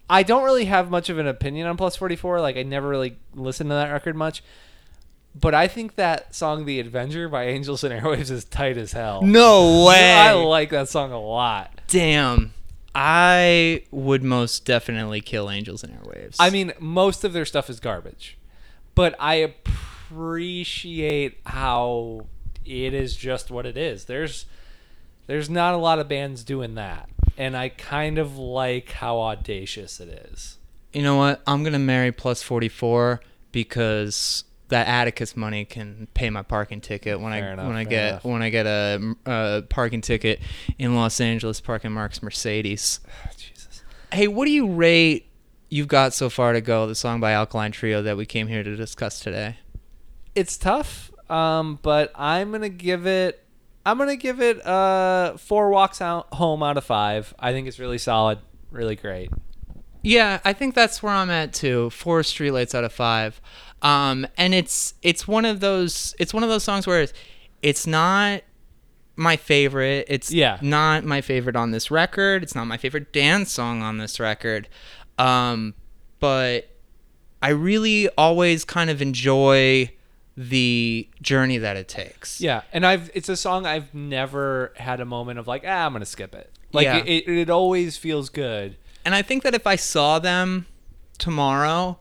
I 0.10 0.24
don't 0.24 0.44
really 0.44 0.66
have 0.66 0.90
much 0.90 1.10
of 1.10 1.20
an 1.20 1.28
opinion 1.28 1.68
on 1.68 1.78
Plus 1.78 1.96
44. 1.96 2.42
Like, 2.42 2.58
I 2.58 2.64
never 2.64 2.90
really 2.90 3.18
listened 3.36 3.70
to 3.70 3.76
that 3.76 3.92
record 3.92 4.16
much. 4.16 4.44
But 5.36 5.54
I 5.54 5.68
think 5.68 5.96
that 5.96 6.34
song, 6.34 6.66
The 6.66 6.80
Adventure 6.80 7.30
by 7.30 7.46
Angels 7.46 7.84
and 7.84 7.94
Airwaves, 7.94 8.32
is 8.32 8.46
tight 8.46 8.78
as 8.78 8.94
hell. 8.94 9.22
No 9.22 9.86
way. 9.86 10.14
I 10.14 10.34
like 10.34 10.72
that 10.72 10.90
song 10.90 11.12
a 11.12 11.22
lot. 11.22 11.80
Damn. 11.88 12.54
I 12.96 13.84
would 13.92 14.24
most 14.24 14.66
definitely 14.66 15.22
kill 15.22 15.52
Angels 15.52 15.84
and 15.84 15.94
Airwaves. 15.94 16.38
I 16.40 16.50
mean, 16.50 16.74
most 16.80 17.24
of 17.24 17.34
their 17.34 17.46
stuff 17.46 17.70
is 17.70 17.80
garbage. 17.80 18.40
But 18.96 19.16
I 19.20 19.36
appreciate 19.36 21.40
how 21.46 22.26
it 22.66 22.96
is 22.96 23.16
just 23.16 23.52
what 23.52 23.68
it 23.68 23.78
is. 23.78 24.06
There's 24.06 24.48
there's 25.30 25.50
not 25.50 25.74
a 25.76 25.78
lot 25.78 26.00
of 26.00 26.08
bands 26.08 26.44
doing 26.44 26.74
that. 26.76 27.08
And 27.38 27.56
I 27.56 27.70
kind 27.70 28.18
of 28.18 28.36
like 28.38 28.92
how 28.94 29.20
audacious 29.22 30.00
it 30.00 30.10
is. 30.34 30.58
you 30.92 31.04
know 31.04 31.16
what? 31.16 31.42
I'm 31.48 31.64
gonna 31.64 31.78
marry 31.80 32.12
plus 32.12 32.42
44 32.44 33.22
because 33.52 34.44
that 34.70 34.88
Atticus 34.88 35.36
money 35.38 35.66
can 35.66 36.08
pay 36.14 36.30
my 36.30 36.42
parking 36.42 36.82
ticket 36.82 37.20
when 37.20 37.32
Fair 37.32 37.50
I 37.50 37.54
enough, 37.54 37.68
when 37.68 37.76
I 37.76 37.84
get 37.86 38.08
enough. 38.10 38.24
when 38.26 38.42
I 38.42 38.50
get 38.50 38.66
a, 38.66 39.16
a 39.26 39.64
parking 39.70 40.02
ticket 40.02 40.40
in 40.78 40.96
Los 40.96 41.22
Angeles 41.22 41.62
parking 41.62 41.92
Mark's 41.92 42.22
Mercedes. 42.24 43.00
Jesus. 43.38 43.84
Hey, 44.12 44.28
what 44.28 44.46
do 44.46 44.52
you 44.52 44.68
rate? 44.68 45.28
You've 45.70 45.88
got 45.88 46.14
so 46.16 46.30
far 46.32 46.54
to 46.54 46.62
go. 46.62 46.88
The 46.88 46.96
song 46.96 47.20
by 47.20 47.32
Alkaline 47.34 47.72
Trio 47.72 48.02
that 48.02 48.18
we 48.18 48.26
came 48.26 48.48
here 48.48 48.64
to 48.64 48.76
discuss 48.76 49.20
today. 49.20 49.58
it's 50.36 50.58
tough 50.58 51.12
um 51.30 51.78
but 51.84 52.12
i'm 52.16 52.52
gonna 52.52 52.70
give 52.70 53.06
it 53.06 53.44
i'm 53.86 53.98
gonna 53.98 54.16
give 54.16 54.42
it 54.42 54.66
uh 54.66 55.36
four 55.38 55.70
walks 55.70 56.02
out 56.02 56.28
home 56.34 56.62
out 56.64 56.78
of 56.78 56.84
five 56.84 57.34
i 57.40 57.52
think 57.52 57.68
it's 57.68 57.80
really 57.80 57.98
solid 57.98 58.40
really 58.72 58.96
great 58.96 59.30
Yeah, 60.02 60.40
I 60.46 60.54
think 60.54 60.76
that's 60.76 61.04
where 61.04 61.12
I'm 61.12 61.30
at 61.30 61.52
too. 61.52 61.90
Four 61.90 62.22
streetlights 62.22 62.74
out 62.74 62.86
of 62.86 62.94
five, 62.94 63.42
um, 63.82 64.26
and 64.38 64.54
it's 64.54 64.94
it's 65.02 65.28
one 65.28 65.44
of 65.44 65.60
those 65.60 66.16
it's 66.18 66.34
one 66.34 66.42
of 66.42 66.48
those 66.50 66.64
songs 66.64 66.88
where 66.88 67.02
it's, 67.02 67.12
it's 67.62 67.86
not 67.86 68.44
my 69.18 69.36
favorite. 69.36 70.06
It's 70.08 70.32
Yeah. 70.32 70.58
not 70.62 71.04
my 71.04 71.20
favorite 71.20 71.58
on 71.58 71.72
this 71.72 71.92
record. 71.92 72.44
It's 72.44 72.56
not 72.56 72.66
my 72.66 72.78
favorite 72.78 73.12
Dan's 73.12 73.52
song 73.52 73.82
on 73.82 73.98
this 73.98 74.22
record, 74.22 74.70
um, 75.18 75.74
but 76.22 76.70
I 77.42 77.50
really 77.50 78.08
always 78.18 78.64
kind 78.64 78.90
of 78.90 79.02
enjoy 79.02 79.92
the 80.42 81.06
journey 81.22 81.58
that 81.58 81.76
it 81.76 81.90
takes. 81.90 82.40
yeah 82.40 82.62
and 82.72 82.86
i've 82.86 83.12
it's 83.14 83.28
a 83.28 83.36
song 83.36 83.66
i've 83.66 83.94
never 83.94 84.72
had 84.78 85.02
a 85.02 85.06
moment 85.06 85.38
of 85.38 85.48
like 85.48 85.66
ah 85.68 85.86
i'm 85.86 85.92
gonna 85.92 86.06
skip 86.06 86.34
it 86.34 86.50
like 86.72 86.86
Yeah. 86.86 87.00
it, 87.00 87.28
it, 87.28 87.38
it 87.40 87.50
always 87.50 87.98
feels 87.98 88.30
good 88.30 88.78
And 89.04 89.14
I 89.16 89.22
think 89.22 89.44
that 89.44 89.54
if 89.56 89.66
I 89.68 89.76
saw 89.76 90.18
them 90.20 90.66
tomorrow 91.18 91.98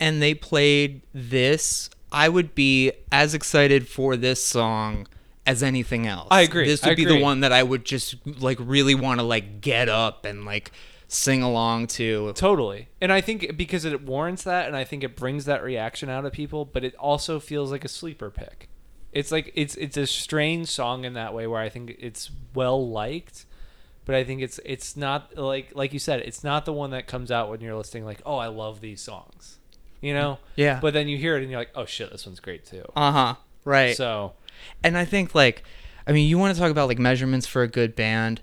and 0.00 0.20
they 0.20 0.34
played 0.34 1.02
this, 1.14 1.88
I 2.10 2.28
would 2.28 2.54
be 2.54 2.92
as 3.12 3.34
excited 3.34 3.86
for 3.88 4.16
this 4.16 4.42
song 4.44 5.06
as 5.46 5.62
anything 5.62 6.06
else. 6.06 6.28
I 6.30 6.40
agree. 6.42 6.66
This 6.66 6.82
I 6.84 6.88
would 6.88 6.96
be 6.96 7.04
agree. 7.04 7.18
the 7.18 7.22
one 7.22 7.40
that 7.40 7.52
I 7.52 7.62
would 7.62 7.84
just 7.84 8.16
like 8.40 8.58
really 8.60 8.94
want 8.94 9.20
to 9.20 9.26
like 9.26 9.60
get 9.60 9.88
up 9.88 10.24
and 10.24 10.44
like 10.44 10.72
sing 11.08 11.42
along 11.42 11.86
to. 11.86 12.32
totally 12.34 12.88
and 13.00 13.10
i 13.10 13.20
think 13.20 13.56
because 13.56 13.84
it 13.84 14.02
warrants 14.02 14.44
that 14.44 14.66
and 14.66 14.76
i 14.76 14.84
think 14.84 15.02
it 15.02 15.16
brings 15.16 15.46
that 15.46 15.62
reaction 15.62 16.08
out 16.08 16.24
of 16.24 16.32
people 16.32 16.64
but 16.64 16.84
it 16.84 16.94
also 16.96 17.40
feels 17.40 17.70
like 17.70 17.84
a 17.84 17.88
sleeper 17.88 18.30
pick 18.30 18.68
it's 19.12 19.32
like 19.32 19.50
it's 19.54 19.74
it's 19.76 19.96
a 19.96 20.06
strange 20.06 20.68
song 20.68 21.04
in 21.04 21.14
that 21.14 21.32
way 21.32 21.46
where 21.46 21.60
i 21.60 21.68
think 21.70 21.96
it's 21.98 22.30
well 22.54 22.86
liked 22.88 23.46
but 24.08 24.14
I 24.14 24.24
think 24.24 24.40
it's 24.40 24.58
it's 24.64 24.96
not 24.96 25.36
like 25.36 25.72
like 25.74 25.92
you 25.92 25.98
said, 25.98 26.20
it's 26.20 26.42
not 26.42 26.64
the 26.64 26.72
one 26.72 26.92
that 26.92 27.06
comes 27.06 27.30
out 27.30 27.50
when 27.50 27.60
you're 27.60 27.76
listening 27.76 28.06
like, 28.06 28.22
oh, 28.24 28.36
I 28.36 28.46
love 28.46 28.80
these 28.80 29.02
songs, 29.02 29.58
you 30.00 30.14
know. 30.14 30.38
Yeah. 30.56 30.80
But 30.80 30.94
then 30.94 31.08
you 31.08 31.18
hear 31.18 31.36
it 31.36 31.42
and 31.42 31.50
you're 31.50 31.60
like, 31.60 31.72
oh 31.74 31.84
shit, 31.84 32.10
this 32.10 32.24
one's 32.24 32.40
great 32.40 32.64
too. 32.64 32.90
Uh 32.96 33.12
huh. 33.12 33.34
Right. 33.66 33.94
So 33.94 34.32
And 34.82 34.96
I 34.96 35.04
think 35.04 35.34
like, 35.34 35.62
I 36.06 36.12
mean, 36.12 36.26
you 36.26 36.38
want 36.38 36.54
to 36.54 36.58
talk 36.58 36.70
about 36.70 36.88
like 36.88 36.98
measurements 36.98 37.46
for 37.46 37.62
a 37.62 37.68
good 37.68 37.94
band. 37.94 38.40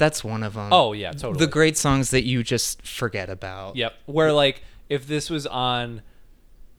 That's 0.00 0.24
one 0.24 0.42
of 0.42 0.54
them. 0.54 0.72
Oh 0.72 0.92
yeah, 0.94 1.12
totally. 1.12 1.44
the 1.44 1.50
great 1.50 1.76
songs 1.76 2.10
that 2.10 2.24
you 2.24 2.42
just 2.42 2.82
forget 2.86 3.28
about. 3.30 3.76
Yep. 3.76 3.94
Where 4.06 4.32
like 4.32 4.64
if 4.88 5.06
this 5.06 5.30
was 5.30 5.46
on 5.46 6.02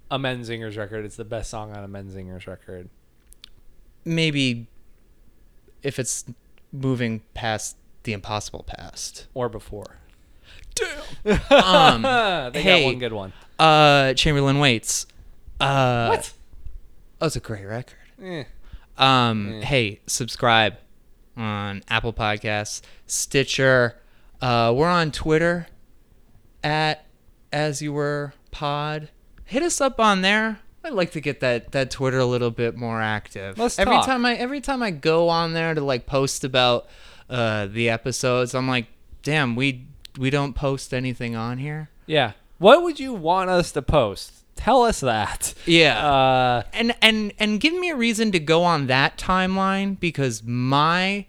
a 0.10 0.20
Menzingers 0.20 0.76
record, 0.78 1.06
it's 1.06 1.16
the 1.16 1.24
best 1.24 1.50
song 1.50 1.72
on 1.74 1.84
a 1.84 1.88
Menzingers 1.88 2.48
record. 2.48 2.90
Maybe 4.04 4.68
if 5.84 6.00
it's 6.00 6.26
moving 6.74 7.22
past 7.34 7.78
the 8.04 8.14
impossible 8.14 8.64
past. 8.64 9.28
Or 9.34 9.48
before. 9.48 9.98
Um, 11.52 12.02
they 12.54 12.62
hey, 12.62 12.82
got 12.82 12.86
one 12.88 13.00
good 13.00 13.14
one. 13.14 13.34
uh, 13.60 14.14
Chamberlain 14.16 14.58
Waits. 14.60 15.06
Uh, 15.60 16.08
What? 16.08 16.34
That 17.20 17.26
was 17.26 17.36
a 17.36 17.40
great 17.40 17.66
record. 17.66 17.98
Eh. 18.24 18.46
Um, 18.98 19.62
hey, 19.62 20.00
subscribe 20.08 20.78
on 21.38 21.84
Apple 21.88 22.14
Podcasts, 22.14 22.82
Stitcher. 23.06 23.98
Uh, 24.42 24.74
we're 24.76 24.88
on 24.90 25.12
Twitter 25.12 25.68
at 26.64 27.06
As 27.52 27.82
You 27.82 27.94
Were 27.94 28.34
Pod. 28.52 29.10
Hit 29.46 29.64
us 29.64 29.82
up 29.82 30.00
on 30.00 30.22
there. 30.22 30.60
I'd 30.84 30.94
like 30.94 31.12
to 31.12 31.22
get 31.22 31.42
that 31.42 31.74
that 31.74 31.92
Twitter 31.92 32.18
a 32.18 32.26
little 32.26 32.50
bit 32.50 32.76
more 32.76 33.02
active. 33.02 33.58
Let's 33.58 33.78
every 33.78 33.96
talk. 33.98 34.06
time 34.06 34.26
I 34.26 34.36
every 34.36 34.62
time 34.62 34.82
I 34.82 34.90
go 34.92 35.30
on 35.30 35.54
there 35.54 35.74
to 35.76 35.82
like 35.82 36.08
post 36.08 36.44
about 36.44 36.88
uh, 37.30 37.68
the 37.68 37.90
episodes, 37.90 38.56
I'm 38.56 38.68
like, 38.68 38.88
damn, 39.22 39.56
we 39.56 39.86
we 40.18 40.30
don't 40.32 40.54
post 40.54 40.94
anything 40.94 41.36
on 41.36 41.60
here. 41.60 41.90
Yeah. 42.08 42.32
What 42.58 42.82
would 42.84 43.00
you 43.00 43.14
want 43.14 43.50
us 43.50 43.72
to 43.74 43.82
post? 43.82 44.41
Tell 44.56 44.84
us 44.84 45.00
that. 45.00 45.54
Yeah. 45.66 46.06
Uh, 46.06 46.64
and 46.74 46.96
and 47.02 47.34
and 47.40 47.60
give 47.60 47.74
me 47.74 47.90
a 47.90 47.96
reason 47.96 48.32
to 48.32 48.40
go 48.40 48.64
on 48.64 48.88
that 48.88 49.18
timeline 49.18 50.00
because 50.00 50.44
my 50.44 51.26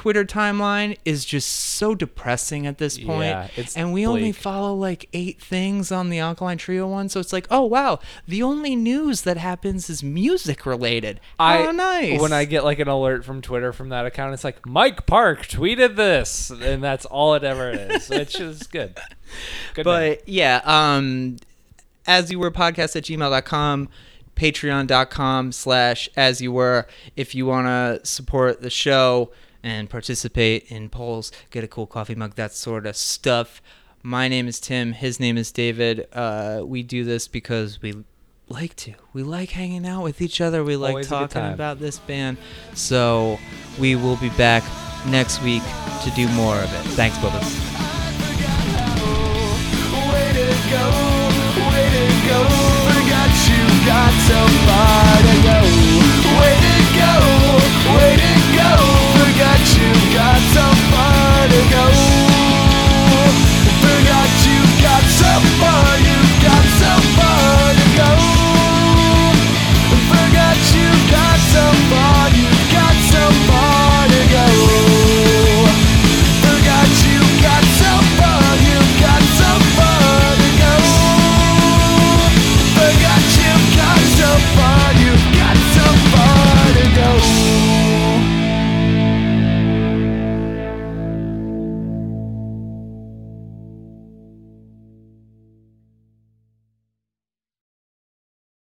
Twitter 0.00 0.24
timeline 0.24 0.96
is 1.04 1.26
just 1.26 1.46
so 1.50 1.94
depressing 1.94 2.66
at 2.66 2.78
this 2.78 2.96
point. 2.96 3.28
Yeah, 3.28 3.48
it's 3.54 3.76
and 3.76 3.92
we 3.92 4.06
only 4.06 4.32
follow 4.32 4.74
like 4.74 5.10
eight 5.12 5.42
things 5.42 5.92
on 5.92 6.08
the 6.08 6.18
Alkaline 6.18 6.56
Trio 6.56 6.88
one, 6.88 7.10
so 7.10 7.20
it's 7.20 7.34
like, 7.34 7.46
oh 7.50 7.64
wow, 7.64 7.98
the 8.26 8.42
only 8.42 8.74
news 8.74 9.20
that 9.22 9.36
happens 9.36 9.90
is 9.90 10.02
music 10.02 10.64
related. 10.64 11.20
How 11.38 11.68
I 11.68 11.72
nice. 11.72 12.18
when 12.18 12.32
I 12.32 12.46
get 12.46 12.64
like 12.64 12.78
an 12.78 12.88
alert 12.88 13.26
from 13.26 13.42
Twitter 13.42 13.74
from 13.74 13.90
that 13.90 14.06
account, 14.06 14.32
it's 14.32 14.42
like 14.42 14.64
Mike 14.64 15.04
Park 15.04 15.46
tweeted 15.46 15.96
this, 15.96 16.48
and 16.48 16.82
that's 16.82 17.04
all 17.04 17.34
it 17.34 17.44
ever 17.44 17.70
is, 17.70 18.08
which 18.08 18.40
is 18.40 18.62
good. 18.68 18.98
Good. 19.74 19.84
But 19.84 20.28
yeah, 20.28 20.60
um, 20.64 21.36
as 22.06 22.30
you 22.30 22.38
were 22.38 22.50
podcast 22.50 22.96
at 22.96 23.04
gmail.com, 23.04 23.88
patreon.com 24.36 25.52
slash 25.52 26.08
as 26.16 26.40
you 26.40 26.52
were. 26.52 26.86
If 27.16 27.34
you 27.34 27.46
want 27.46 27.66
to 27.66 28.06
support 28.06 28.62
the 28.62 28.70
show 28.70 29.30
and 29.62 29.90
participate 29.90 30.70
in 30.70 30.88
polls, 30.88 31.30
get 31.50 31.64
a 31.64 31.68
cool 31.68 31.86
coffee 31.86 32.14
mug, 32.14 32.34
that 32.36 32.52
sort 32.52 32.86
of 32.86 32.96
stuff. 32.96 33.60
My 34.02 34.28
name 34.28 34.48
is 34.48 34.60
Tim. 34.60 34.92
His 34.92 35.20
name 35.20 35.36
is 35.36 35.52
David. 35.52 36.08
Uh, 36.12 36.62
we 36.64 36.82
do 36.82 37.04
this 37.04 37.28
because 37.28 37.82
we 37.82 38.04
like 38.48 38.74
to. 38.76 38.94
We 39.12 39.22
like 39.22 39.50
hanging 39.50 39.86
out 39.86 40.02
with 40.02 40.22
each 40.22 40.40
other. 40.40 40.64
We 40.64 40.76
like 40.76 40.90
Always 40.90 41.08
talking 41.08 41.44
about 41.44 41.78
this 41.78 41.98
band. 41.98 42.38
So 42.74 43.38
we 43.78 43.96
will 43.96 44.16
be 44.16 44.30
back 44.30 44.64
next 45.06 45.42
week 45.42 45.62
to 46.04 46.10
do 46.16 46.28
more 46.30 46.56
of 46.56 46.64
it. 46.64 46.90
Thanks, 46.92 47.16
Bubba. 47.18 47.79
so 54.28 54.40
far 54.66 55.16
to 55.26 55.34
go. 55.48 55.58
Way 56.40 56.56
to 56.66 56.76
go, 57.00 57.14
way 57.96 58.12
to 58.24 58.32
go. 58.58 58.72
Forgot 59.16 59.60
you 59.76 59.90
got 60.14 60.40
so 60.54 60.66
far 60.92 61.48
to 61.48 61.60
go. 61.70 61.99